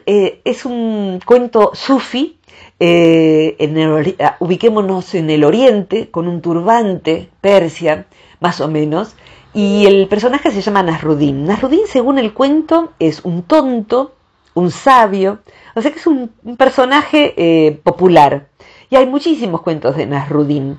eh, 0.05 0.41
es 0.43 0.65
un 0.65 1.19
cuento 1.25 1.71
sufi, 1.73 2.39
eh, 2.79 3.55
en 3.59 3.77
el, 3.77 4.15
ubiquémonos 4.39 5.15
en 5.15 5.29
el 5.29 5.43
oriente, 5.43 6.09
con 6.09 6.27
un 6.27 6.41
turbante, 6.41 7.29
Persia, 7.41 8.05
más 8.39 8.61
o 8.61 8.67
menos, 8.67 9.15
y 9.55 9.85
el 9.85 10.09
personaje 10.09 10.51
se 10.51 10.61
llama 10.61 10.83
Nasruddin. 10.83 11.45
Nasruddin, 11.45 11.87
según 11.87 12.19
el 12.19 12.33
cuento, 12.33 12.91
es 12.99 13.23
un 13.23 13.43
tonto, 13.43 14.13
un 14.53 14.69
sabio, 14.69 15.39
o 15.75 15.81
sea 15.81 15.91
que 15.91 15.99
es 15.99 16.07
un, 16.07 16.29
personaje 16.57 17.33
eh, 17.37 17.79
popular. 17.81 18.49
Y 18.89 18.97
hay 18.97 19.07
muchísimos 19.07 19.61
cuentos 19.61 19.95
de 19.95 20.07
Nasrudin. 20.07 20.77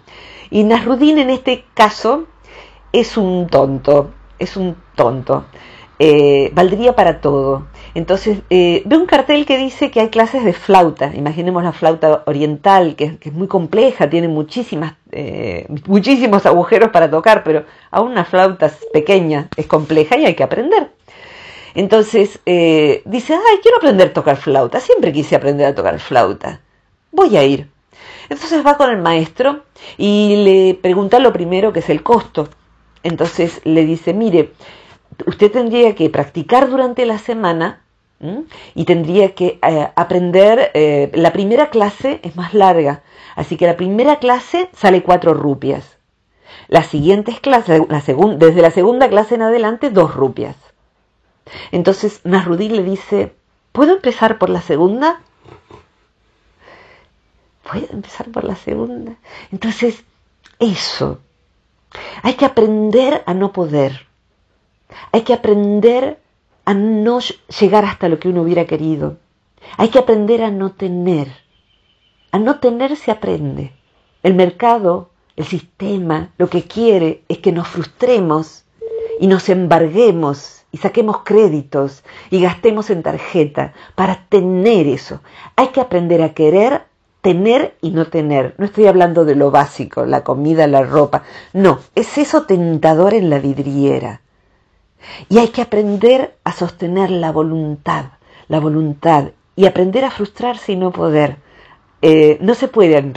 Y 0.50 0.64
Nasrudin 0.64 1.16
en 1.18 1.30
este 1.30 1.64
caso 1.72 2.26
es 2.92 3.16
un 3.16 3.46
tonto, 3.46 4.10
es 4.38 4.58
un 4.58 4.76
tonto. 4.94 5.46
Eh, 5.98 6.50
valdría 6.54 6.94
para 6.94 7.20
todo. 7.20 7.66
Entonces, 7.94 8.40
eh, 8.50 8.82
ve 8.84 8.98
un 8.98 9.06
cartel 9.06 9.46
que 9.46 9.56
dice 9.56 9.90
que 9.90 10.00
hay 10.00 10.08
clases 10.10 10.44
de 10.44 10.52
flauta. 10.52 11.12
Imaginemos 11.14 11.64
la 11.64 11.72
flauta 11.72 12.22
oriental, 12.26 12.94
que, 12.94 13.18
es 13.20 13.32
muy 13.32 13.48
compleja, 13.48 14.10
tiene 14.10 14.28
muchísimas, 14.28 14.94
eh, 15.12 15.66
muchísimos 15.86 16.44
agujeros 16.44 16.90
para 16.90 17.10
tocar, 17.10 17.42
pero 17.42 17.64
aún 17.90 18.12
una 18.12 18.26
flauta 18.26 18.70
pequeña 18.92 19.48
es 19.56 19.66
compleja 19.66 20.18
y 20.18 20.26
hay 20.26 20.34
que 20.34 20.42
aprender. 20.42 20.90
Entonces, 21.74 22.40
eh, 22.46 23.02
dice, 23.06 23.34
ay, 23.34 23.58
quiero 23.62 23.78
aprender 23.78 24.08
a 24.08 24.12
tocar 24.12 24.36
flauta. 24.36 24.80
Siempre 24.80 25.12
quise 25.12 25.36
aprender 25.36 25.66
a 25.66 25.74
tocar 25.74 25.98
flauta. 25.98 26.60
Voy 27.12 27.36
a 27.36 27.44
ir. 27.44 27.68
Entonces 28.28 28.64
va 28.66 28.76
con 28.76 28.90
el 28.90 28.98
maestro 28.98 29.62
y 29.96 30.36
le 30.36 30.74
pregunta 30.74 31.18
lo 31.18 31.32
primero 31.32 31.72
que 31.72 31.80
es 31.80 31.90
el 31.90 32.02
costo. 32.02 32.48
Entonces 33.02 33.60
le 33.64 33.84
dice, 33.86 34.12
mire, 34.14 34.52
usted 35.26 35.50
tendría 35.50 35.94
que 35.94 36.10
practicar 36.10 36.68
durante 36.68 37.06
la 37.06 37.18
semana 37.18 37.82
y 38.74 38.84
tendría 38.86 39.34
que 39.34 39.58
eh, 39.62 39.88
aprender, 39.94 40.70
eh, 40.72 41.10
la 41.14 41.32
primera 41.32 41.68
clase 41.68 42.18
es 42.22 42.34
más 42.34 42.54
larga, 42.54 43.02
así 43.34 43.56
que 43.56 43.66
la 43.66 43.76
primera 43.76 44.18
clase 44.18 44.70
sale 44.72 45.02
cuatro 45.02 45.34
rupias. 45.34 45.98
Las 46.68 46.86
siguientes 46.86 47.40
clases, 47.40 47.82
la 47.88 48.02
desde 48.38 48.62
la 48.62 48.70
segunda 48.70 49.08
clase 49.08 49.34
en 49.34 49.42
adelante, 49.42 49.90
dos 49.90 50.14
rupias. 50.14 50.56
Entonces 51.70 52.20
Nasrudin 52.24 52.76
le 52.76 52.82
dice, 52.82 53.34
¿puedo 53.72 53.94
empezar 53.94 54.38
por 54.38 54.48
la 54.48 54.62
segunda? 54.62 55.20
¿Puedo 57.70 57.86
empezar 57.92 58.30
por 58.30 58.44
la 58.44 58.56
segunda? 58.56 59.12
Entonces, 59.52 60.04
eso. 60.58 61.20
Hay 62.22 62.34
que 62.34 62.44
aprender 62.44 63.22
a 63.26 63.34
no 63.34 63.52
poder. 63.52 64.05
Hay 65.12 65.22
que 65.22 65.34
aprender 65.34 66.18
a 66.64 66.74
no 66.74 67.20
llegar 67.60 67.84
hasta 67.84 68.08
lo 68.08 68.18
que 68.18 68.28
uno 68.28 68.42
hubiera 68.42 68.66
querido. 68.66 69.16
Hay 69.76 69.88
que 69.88 69.98
aprender 69.98 70.42
a 70.42 70.50
no 70.50 70.72
tener. 70.72 71.28
A 72.32 72.38
no 72.38 72.58
tener 72.60 72.96
se 72.96 73.10
aprende. 73.10 73.72
El 74.22 74.34
mercado, 74.34 75.10
el 75.36 75.44
sistema, 75.44 76.32
lo 76.38 76.48
que 76.48 76.64
quiere 76.64 77.22
es 77.28 77.38
que 77.38 77.52
nos 77.52 77.68
frustremos 77.68 78.64
y 79.20 79.26
nos 79.26 79.48
embarguemos 79.48 80.64
y 80.72 80.78
saquemos 80.78 81.18
créditos 81.24 82.02
y 82.30 82.40
gastemos 82.40 82.90
en 82.90 83.02
tarjeta 83.02 83.72
para 83.94 84.26
tener 84.28 84.86
eso. 84.86 85.20
Hay 85.54 85.68
que 85.68 85.80
aprender 85.80 86.22
a 86.22 86.34
querer, 86.34 86.82
tener 87.20 87.76
y 87.80 87.90
no 87.90 88.06
tener. 88.08 88.54
No 88.58 88.66
estoy 88.66 88.86
hablando 88.86 89.24
de 89.24 89.36
lo 89.36 89.50
básico, 89.50 90.04
la 90.04 90.24
comida, 90.24 90.66
la 90.66 90.82
ropa. 90.82 91.22
No, 91.52 91.78
es 91.94 92.18
eso 92.18 92.42
tentador 92.42 93.14
en 93.14 93.30
la 93.30 93.38
vidriera. 93.38 94.20
Y 95.28 95.38
hay 95.38 95.48
que 95.48 95.62
aprender 95.62 96.36
a 96.44 96.52
sostener 96.52 97.10
la 97.10 97.32
voluntad, 97.32 98.06
la 98.48 98.60
voluntad, 98.60 99.32
y 99.56 99.66
aprender 99.66 100.04
a 100.04 100.10
frustrarse 100.10 100.72
y 100.72 100.76
no 100.76 100.92
poder. 100.92 101.38
Eh, 102.02 102.38
no 102.40 102.54
se 102.54 102.68
puede 102.68 102.98
em, 102.98 103.12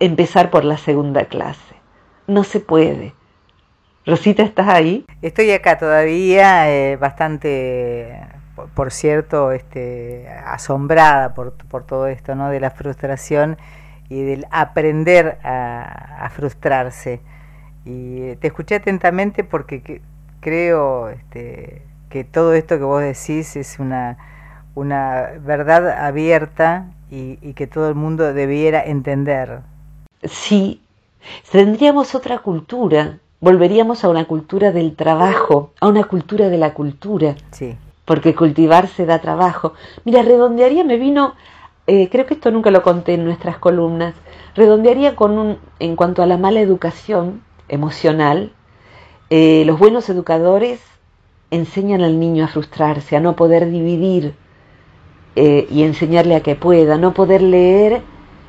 empezar 0.00 0.50
por 0.50 0.64
la 0.64 0.76
segunda 0.76 1.24
clase, 1.26 1.76
no 2.26 2.44
se 2.44 2.60
puede. 2.60 3.14
Rosita, 4.04 4.42
¿estás 4.42 4.68
ahí? 4.68 5.06
Estoy 5.22 5.50
acá 5.52 5.78
todavía, 5.78 6.70
eh, 6.70 6.96
bastante, 6.96 8.20
por, 8.74 8.90
cierto, 8.90 9.52
este, 9.52 10.28
asombrada 10.44 11.32
por, 11.32 11.54
por, 11.54 11.86
todo 11.86 12.06
esto, 12.08 12.34
¿no? 12.34 12.50
De 12.50 12.60
la 12.60 12.70
frustración 12.70 13.56
y 14.10 14.22
del 14.22 14.46
aprender 14.50 15.38
a, 15.42 16.24
a 16.26 16.28
frustrarse. 16.28 17.22
Y 17.86 18.36
te 18.36 18.48
escuché 18.48 18.74
atentamente 18.74 19.42
porque 19.44 20.02
creo 20.44 21.08
este, 21.08 21.82
que 22.10 22.22
todo 22.22 22.52
esto 22.52 22.76
que 22.76 22.84
vos 22.84 23.00
decís 23.00 23.56
es 23.56 23.78
una, 23.78 24.18
una 24.74 25.30
verdad 25.40 25.88
abierta 26.06 26.90
y, 27.10 27.36
que 27.54 27.66
todo 27.66 27.88
el 27.88 27.94
mundo 27.94 28.34
debiera 28.34 28.84
entender. 28.84 29.60
Sí, 30.22 30.82
tendríamos 31.50 32.14
otra 32.14 32.40
cultura, 32.40 33.20
volveríamos 33.40 34.04
a 34.04 34.10
una 34.10 34.26
cultura 34.26 34.70
del 34.70 34.96
trabajo, 34.96 35.72
a 35.80 35.88
una 35.88 36.04
cultura 36.04 36.50
de 36.50 36.58
la 36.58 36.74
cultura. 36.74 37.36
Sí. 37.52 37.76
Porque 38.04 38.34
cultivarse 38.34 39.06
da 39.06 39.20
trabajo. 39.20 39.72
Mira, 40.04 40.22
redondearía, 40.22 40.84
me 40.84 40.98
vino, 40.98 41.34
eh, 41.86 42.10
creo 42.10 42.26
que 42.26 42.34
esto 42.34 42.50
nunca 42.50 42.70
lo 42.70 42.82
conté 42.82 43.14
en 43.14 43.24
nuestras 43.24 43.56
columnas, 43.56 44.14
redondearía 44.54 45.16
con 45.16 45.38
un, 45.38 45.58
en 45.78 45.96
cuanto 45.96 46.22
a 46.22 46.26
la 46.26 46.36
mala 46.36 46.60
educación 46.60 47.42
emocional, 47.68 48.52
eh, 49.30 49.64
los 49.66 49.78
buenos 49.78 50.08
educadores 50.08 50.80
enseñan 51.50 52.02
al 52.02 52.18
niño 52.18 52.44
a 52.44 52.48
frustrarse, 52.48 53.16
a 53.16 53.20
no 53.20 53.36
poder 53.36 53.70
dividir 53.70 54.34
eh, 55.36 55.66
y 55.70 55.82
enseñarle 55.82 56.36
a 56.36 56.42
que 56.42 56.56
pueda, 56.56 56.96
no 56.98 57.14
poder 57.14 57.42
leer 57.42 58.02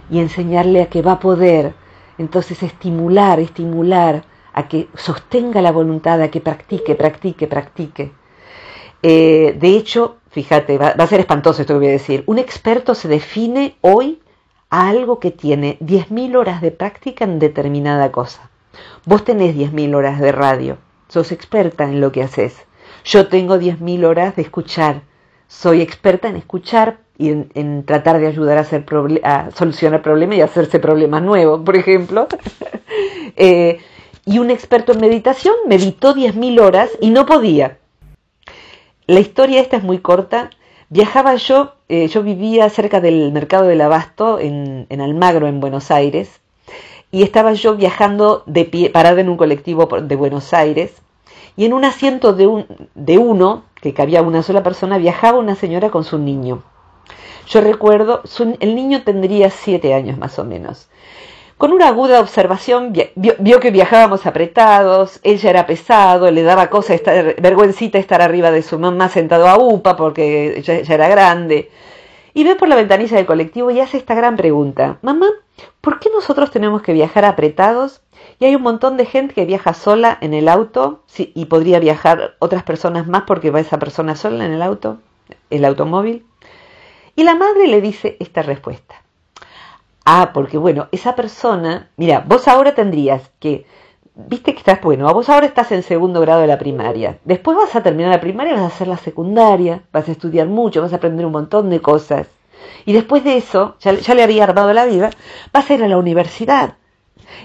y 0.10 0.20
enseñarle 0.20 0.82
a 0.82 0.88
que 0.88 1.02
va 1.02 1.14
a 1.14 1.20
poder. 1.20 1.74
Entonces 2.18 2.62
estimular, 2.64 3.40
estimular 3.40 4.24
a 4.54 4.68
que 4.68 4.88
sostenga 4.96 5.62
la 5.62 5.72
voluntad, 5.72 6.22
a 6.22 6.30
que 6.30 6.42
practique, 6.42 6.96
practique, 6.96 7.48
practique. 7.48 8.12
Eh, 9.02 9.56
de 9.60 9.68
hecho, 9.70 10.18
fíjate, 10.30 10.78
va, 10.78 10.94
va, 10.94 11.04
a 11.04 11.08
ser 11.08 11.20
espantoso 11.20 11.62
esto 11.62 11.74
que 11.74 11.80
voy 11.80 11.88
a 11.88 11.92
decir, 11.92 12.24
un 12.26 12.40
experto 12.40 12.96
se 12.96 13.08
define 13.08 13.76
hoy 13.82 14.20
a 14.70 14.90
algo 14.90 15.20
que 15.20 15.32
tiene 15.32 15.78
10.000 15.80 16.36
horas 16.36 16.62
de 16.62 16.72
práctica 16.72 17.26
en 17.26 17.40
determinada 17.40 18.12
cosa. 18.12 18.50
Vos 19.06 19.24
tenés 19.24 19.56
10.000 19.56 19.96
horas 19.96 20.20
de 20.20 20.32
radio, 20.32 20.78
sos 21.08 21.32
experta 21.32 21.84
en 21.84 22.02
lo 22.02 22.12
que 22.12 22.24
haces. 22.24 22.56
Yo 23.04 23.28
tengo 23.28 23.58
10.000 23.58 24.06
horas 24.06 24.36
de 24.36 24.42
escuchar, 24.42 25.02
soy 25.48 25.82
experta 25.82 26.28
en 26.28 26.38
escuchar 26.38 26.98
y 27.18 27.30
en, 27.30 27.86
tratar 27.86 28.20
de 28.20 28.28
ayudar 28.28 28.58
a, 28.58 29.52
solucionar 29.52 30.02
problemas 30.02 30.38
y 30.38 30.42
hacerse 30.42 30.80
problemas 30.80 31.22
nuevos, 31.22 31.62
por 31.62 31.76
ejemplo. 31.76 32.28
Eh, 33.38 33.80
y 34.26 34.40
un 34.40 34.50
experto 34.50 34.94
en 34.94 35.02
meditación 35.02 35.54
meditó 35.68 36.16
10.000 36.16 36.62
horas 36.62 36.90
y 37.02 37.10
no 37.10 37.26
podía. 37.26 37.80
La 39.08 39.20
historia 39.20 39.60
esta 39.60 39.76
es 39.76 39.84
muy 39.84 40.00
corta. 40.00 40.52
Viajaba 40.90 41.36
yo, 41.36 41.74
eh, 41.90 42.08
yo 42.08 42.24
vivía 42.24 42.70
cerca 42.70 43.02
del 43.02 43.34
mercado 43.34 43.66
del 43.66 43.82
abasto 43.82 44.40
en, 44.40 44.88
en 44.90 45.02
Almagro, 45.02 45.48
en 45.48 45.60
Buenos 45.60 45.92
Aires, 45.92 46.40
y 47.16 47.24
estaba 47.24 47.54
yo 47.54 47.78
viajando 47.78 48.44
de 48.46 48.66
pie, 48.66 48.90
parada 48.90 49.22
en 49.22 49.30
un 49.30 49.38
colectivo 49.38 49.86
de 49.86 50.16
Buenos 50.18 50.54
Aires, 50.54 50.92
y 51.56 51.64
en 51.64 51.72
un 51.72 51.86
asiento 51.86 52.34
de, 52.34 52.46
un, 52.46 52.66
de 52.94 53.18
uno, 53.18 53.64
que 53.80 53.94
cabía 53.94 54.22
una 54.22 54.44
sola 54.44 54.64
persona, 54.64 54.98
viajaba 54.98 55.40
una 55.40 55.56
señora 55.56 55.92
con 55.92 56.04
su 56.04 56.18
niño. 56.18 56.62
Yo 57.48 57.62
recuerdo, 57.62 58.22
el 58.60 58.76
niño 58.76 59.04
tendría 59.04 59.50
siete 59.50 59.94
años 59.94 60.18
más 60.18 60.38
o 60.40 60.44
menos. 60.44 60.90
Con 61.58 61.72
una 61.72 61.88
aguda 61.88 62.20
observación 62.20 62.92
vio, 63.16 63.60
que 63.62 63.72
viajábamos 63.72 64.26
apretados, 64.26 65.22
ella 65.24 65.50
era 65.52 65.66
pesado, 65.66 66.30
le 66.32 66.44
daba 66.44 66.70
cosa 66.70 66.96
estar, 66.96 67.40
vergüencita 67.40 67.98
estar 67.98 68.22
arriba 68.22 68.52
de 68.52 68.62
su 68.62 68.78
mamá 68.78 69.08
sentado 69.08 69.48
a 69.48 69.58
UPA 69.58 69.96
porque 69.96 70.58
ella, 70.58 70.80
ella 70.80 70.96
era 70.96 71.08
grande. 71.08 71.72
Y 72.34 72.44
ve 72.44 72.56
por 72.56 72.68
la 72.68 72.76
ventanilla 72.76 73.16
del 73.16 73.26
colectivo 73.26 73.72
y 73.72 73.80
hace 73.80 73.96
esta 73.96 74.16
gran 74.16 74.36
pregunta. 74.36 74.98
Mamá, 75.02 75.28
¿por 75.82 76.00
qué 76.00 76.10
nosotros 76.10 76.52
tenemos 76.52 76.82
que 76.82 76.94
viajar 76.94 77.26
apretados? 77.26 78.02
Y 78.40 78.46
hay 78.46 78.56
un 78.56 78.62
montón 78.62 78.98
de 78.98 79.06
gente 79.06 79.34
que 79.34 79.46
viaja 79.46 79.74
sola 79.74 80.18
en 80.22 80.34
el 80.34 80.50
auto 80.50 81.04
y 81.18 81.46
podría 81.46 81.80
viajar 81.80 82.36
otras 82.40 82.64
personas 82.64 83.08
más 83.08 83.24
porque 83.24 83.52
va 83.52 83.60
esa 83.60 83.80
persona 83.80 84.16
sola 84.16 84.46
en 84.46 84.52
el 84.52 84.62
auto, 84.62 84.98
el 85.50 85.66
automóvil. 85.66 86.26
Y 87.16 87.24
la 87.24 87.36
madre 87.36 87.68
le 87.68 87.82
dice 87.82 88.18
esta 88.20 88.42
respuesta. 88.42 88.96
Ah, 90.06 90.32
porque 90.34 90.58
bueno, 90.58 90.88
esa 90.92 91.16
persona, 91.16 91.90
mira, 91.98 92.24
vos 92.28 92.48
ahora 92.48 92.76
tendrías 92.76 93.32
que, 93.40 93.66
viste 94.14 94.54
que 94.54 94.60
estás, 94.60 94.80
bueno, 94.82 95.12
vos 95.12 95.30
ahora 95.30 95.48
estás 95.48 95.72
en 95.72 95.82
segundo 95.82 96.22
grado 96.22 96.42
de 96.42 96.48
la 96.48 96.60
primaria, 96.60 97.18
después 97.26 97.58
vas 97.58 97.76
a 97.76 97.82
terminar 97.82 98.12
la 98.12 98.22
primaria, 98.22 98.54
vas 98.54 98.62
a 98.62 98.68
hacer 98.68 98.88
la 98.88 98.98
secundaria, 98.98 99.82
vas 99.92 100.08
a 100.08 100.12
estudiar 100.12 100.48
mucho, 100.48 100.82
vas 100.82 100.94
a 100.94 100.98
aprender 100.98 101.26
un 101.26 101.32
montón 101.32 101.72
de 101.72 101.82
cosas. 101.82 102.28
Y 102.86 102.94
después 102.94 103.24
de 103.24 103.38
eso, 103.38 103.76
ya, 103.80 103.94
le 103.94 104.24
había 104.24 104.44
armado 104.44 104.74
la 104.74 104.86
vida, 104.86 105.10
vas 105.54 105.70
a 105.70 105.74
ir 105.74 105.84
a 105.84 105.88
la 105.88 105.98
universidad. 105.98 106.76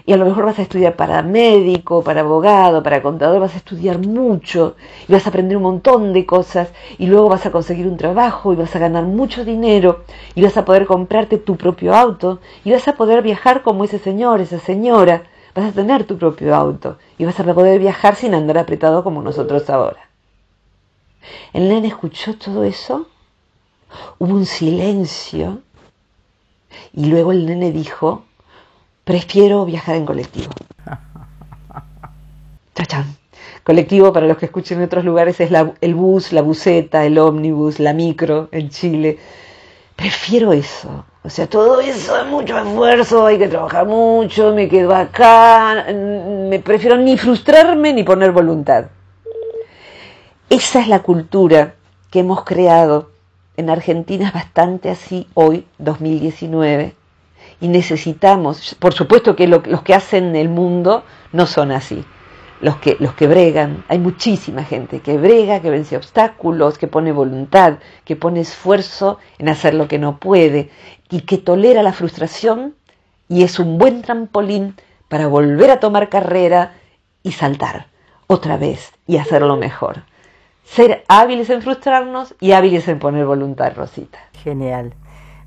Y 0.06 0.12
a 0.12 0.16
lo 0.16 0.24
mejor 0.24 0.44
vas 0.44 0.58
a 0.58 0.62
estudiar 0.62 0.96
para 0.96 1.22
médico, 1.22 2.02
para 2.02 2.20
abogado, 2.20 2.82
para 2.82 3.02
contador, 3.02 3.40
vas 3.40 3.54
a 3.54 3.58
estudiar 3.58 3.98
mucho 3.98 4.76
y 5.08 5.12
vas 5.12 5.26
a 5.26 5.30
aprender 5.30 5.56
un 5.56 5.62
montón 5.64 6.12
de 6.12 6.26
cosas 6.26 6.68
y 6.98 7.06
luego 7.06 7.28
vas 7.28 7.46
a 7.46 7.50
conseguir 7.50 7.86
un 7.86 7.96
trabajo 7.96 8.52
y 8.52 8.56
vas 8.56 8.74
a 8.76 8.78
ganar 8.78 9.04
mucho 9.04 9.44
dinero 9.44 10.04
y 10.34 10.42
vas 10.42 10.56
a 10.56 10.64
poder 10.64 10.86
comprarte 10.86 11.38
tu 11.38 11.56
propio 11.56 11.94
auto 11.94 12.40
y 12.64 12.72
vas 12.72 12.86
a 12.88 12.94
poder 12.94 13.22
viajar 13.22 13.62
como 13.62 13.84
ese 13.84 13.98
señor, 13.98 14.40
esa 14.40 14.58
señora, 14.58 15.24
vas 15.54 15.66
a 15.66 15.72
tener 15.72 16.04
tu 16.04 16.18
propio 16.18 16.54
auto 16.54 16.98
y 17.18 17.24
vas 17.24 17.38
a 17.40 17.54
poder 17.54 17.80
viajar 17.80 18.14
sin 18.14 18.34
andar 18.34 18.58
apretado 18.58 19.02
como 19.02 19.22
nosotros 19.22 19.68
ahora. 19.70 20.10
El 21.52 21.68
nene 21.68 21.88
escuchó 21.88 22.36
todo 22.36 22.64
eso 22.64 23.06
Hubo 24.18 24.34
un 24.34 24.46
silencio 24.46 25.60
y 26.92 27.06
luego 27.06 27.32
el 27.32 27.46
nene 27.46 27.72
dijo, 27.72 28.24
prefiero 29.04 29.64
viajar 29.64 29.96
en 29.96 30.06
colectivo. 30.06 30.52
Chachán. 32.74 33.16
Colectivo, 33.64 34.12
para 34.12 34.26
los 34.26 34.38
que 34.38 34.46
escuchen 34.46 34.78
en 34.78 34.84
otros 34.84 35.04
lugares, 35.04 35.38
es 35.40 35.50
el 35.80 35.94
bus, 35.94 36.32
la 36.32 36.42
buseta, 36.42 37.04
el 37.04 37.18
ómnibus, 37.18 37.78
la 37.78 37.92
micro 37.92 38.48
en 38.52 38.70
Chile. 38.70 39.18
Prefiero 39.96 40.52
eso. 40.52 41.04
O 41.22 41.28
sea, 41.28 41.46
todo 41.46 41.80
eso 41.80 42.16
es 42.16 42.26
mucho 42.26 42.56
esfuerzo, 42.56 43.26
hay 43.26 43.38
que 43.38 43.48
trabajar 43.48 43.86
mucho, 43.86 44.54
me 44.54 44.68
quedo 44.68 44.94
acá, 44.94 45.86
me 45.92 46.58
prefiero 46.60 46.96
ni 46.96 47.18
frustrarme 47.18 47.92
ni 47.92 48.02
poner 48.02 48.32
voluntad. 48.32 48.86
Esa 50.48 50.80
es 50.80 50.88
la 50.88 51.00
cultura 51.00 51.74
que 52.10 52.20
hemos 52.20 52.44
creado 52.44 53.10
en 53.60 53.70
Argentina, 53.70 54.26
es 54.26 54.32
bastante 54.32 54.90
así 54.90 55.28
hoy, 55.34 55.66
2019, 55.78 56.94
y 57.60 57.68
necesitamos, 57.68 58.74
por 58.78 58.92
supuesto 58.92 59.36
que 59.36 59.46
los 59.46 59.82
que 59.82 59.94
hacen 59.94 60.34
el 60.34 60.48
mundo 60.48 61.04
no 61.32 61.46
son 61.46 61.70
así, 61.72 62.04
los 62.60 62.76
que, 62.76 62.96
los 63.00 63.14
que 63.14 63.26
bregan, 63.26 63.84
hay 63.88 63.98
muchísima 63.98 64.64
gente 64.64 65.00
que 65.00 65.16
brega, 65.16 65.60
que 65.60 65.70
vence 65.70 65.96
obstáculos, 65.96 66.76
que 66.76 66.88
pone 66.88 67.12
voluntad, 67.12 67.78
que 68.04 68.16
pone 68.16 68.40
esfuerzo 68.40 69.18
en 69.38 69.48
hacer 69.48 69.74
lo 69.74 69.88
que 69.88 69.98
no 69.98 70.18
puede 70.18 70.70
y 71.10 71.22
que 71.22 71.38
tolera 71.38 71.82
la 71.82 71.92
frustración 71.92 72.74
y 73.28 73.44
es 73.44 73.58
un 73.58 73.78
buen 73.78 74.02
trampolín 74.02 74.74
para 75.08 75.26
volver 75.26 75.70
a 75.70 75.80
tomar 75.80 76.08
carrera 76.08 76.74
y 77.22 77.32
saltar 77.32 77.86
otra 78.26 78.56
vez 78.56 78.92
y 79.06 79.16
hacerlo 79.16 79.56
mejor. 79.56 80.02
Ser 80.70 81.02
hábiles 81.08 81.50
en 81.50 81.62
frustrarnos 81.62 82.36
y 82.38 82.52
hábiles 82.52 82.86
en 82.86 83.00
poner 83.00 83.26
voluntad, 83.26 83.72
Rosita. 83.74 84.20
Genial. 84.44 84.94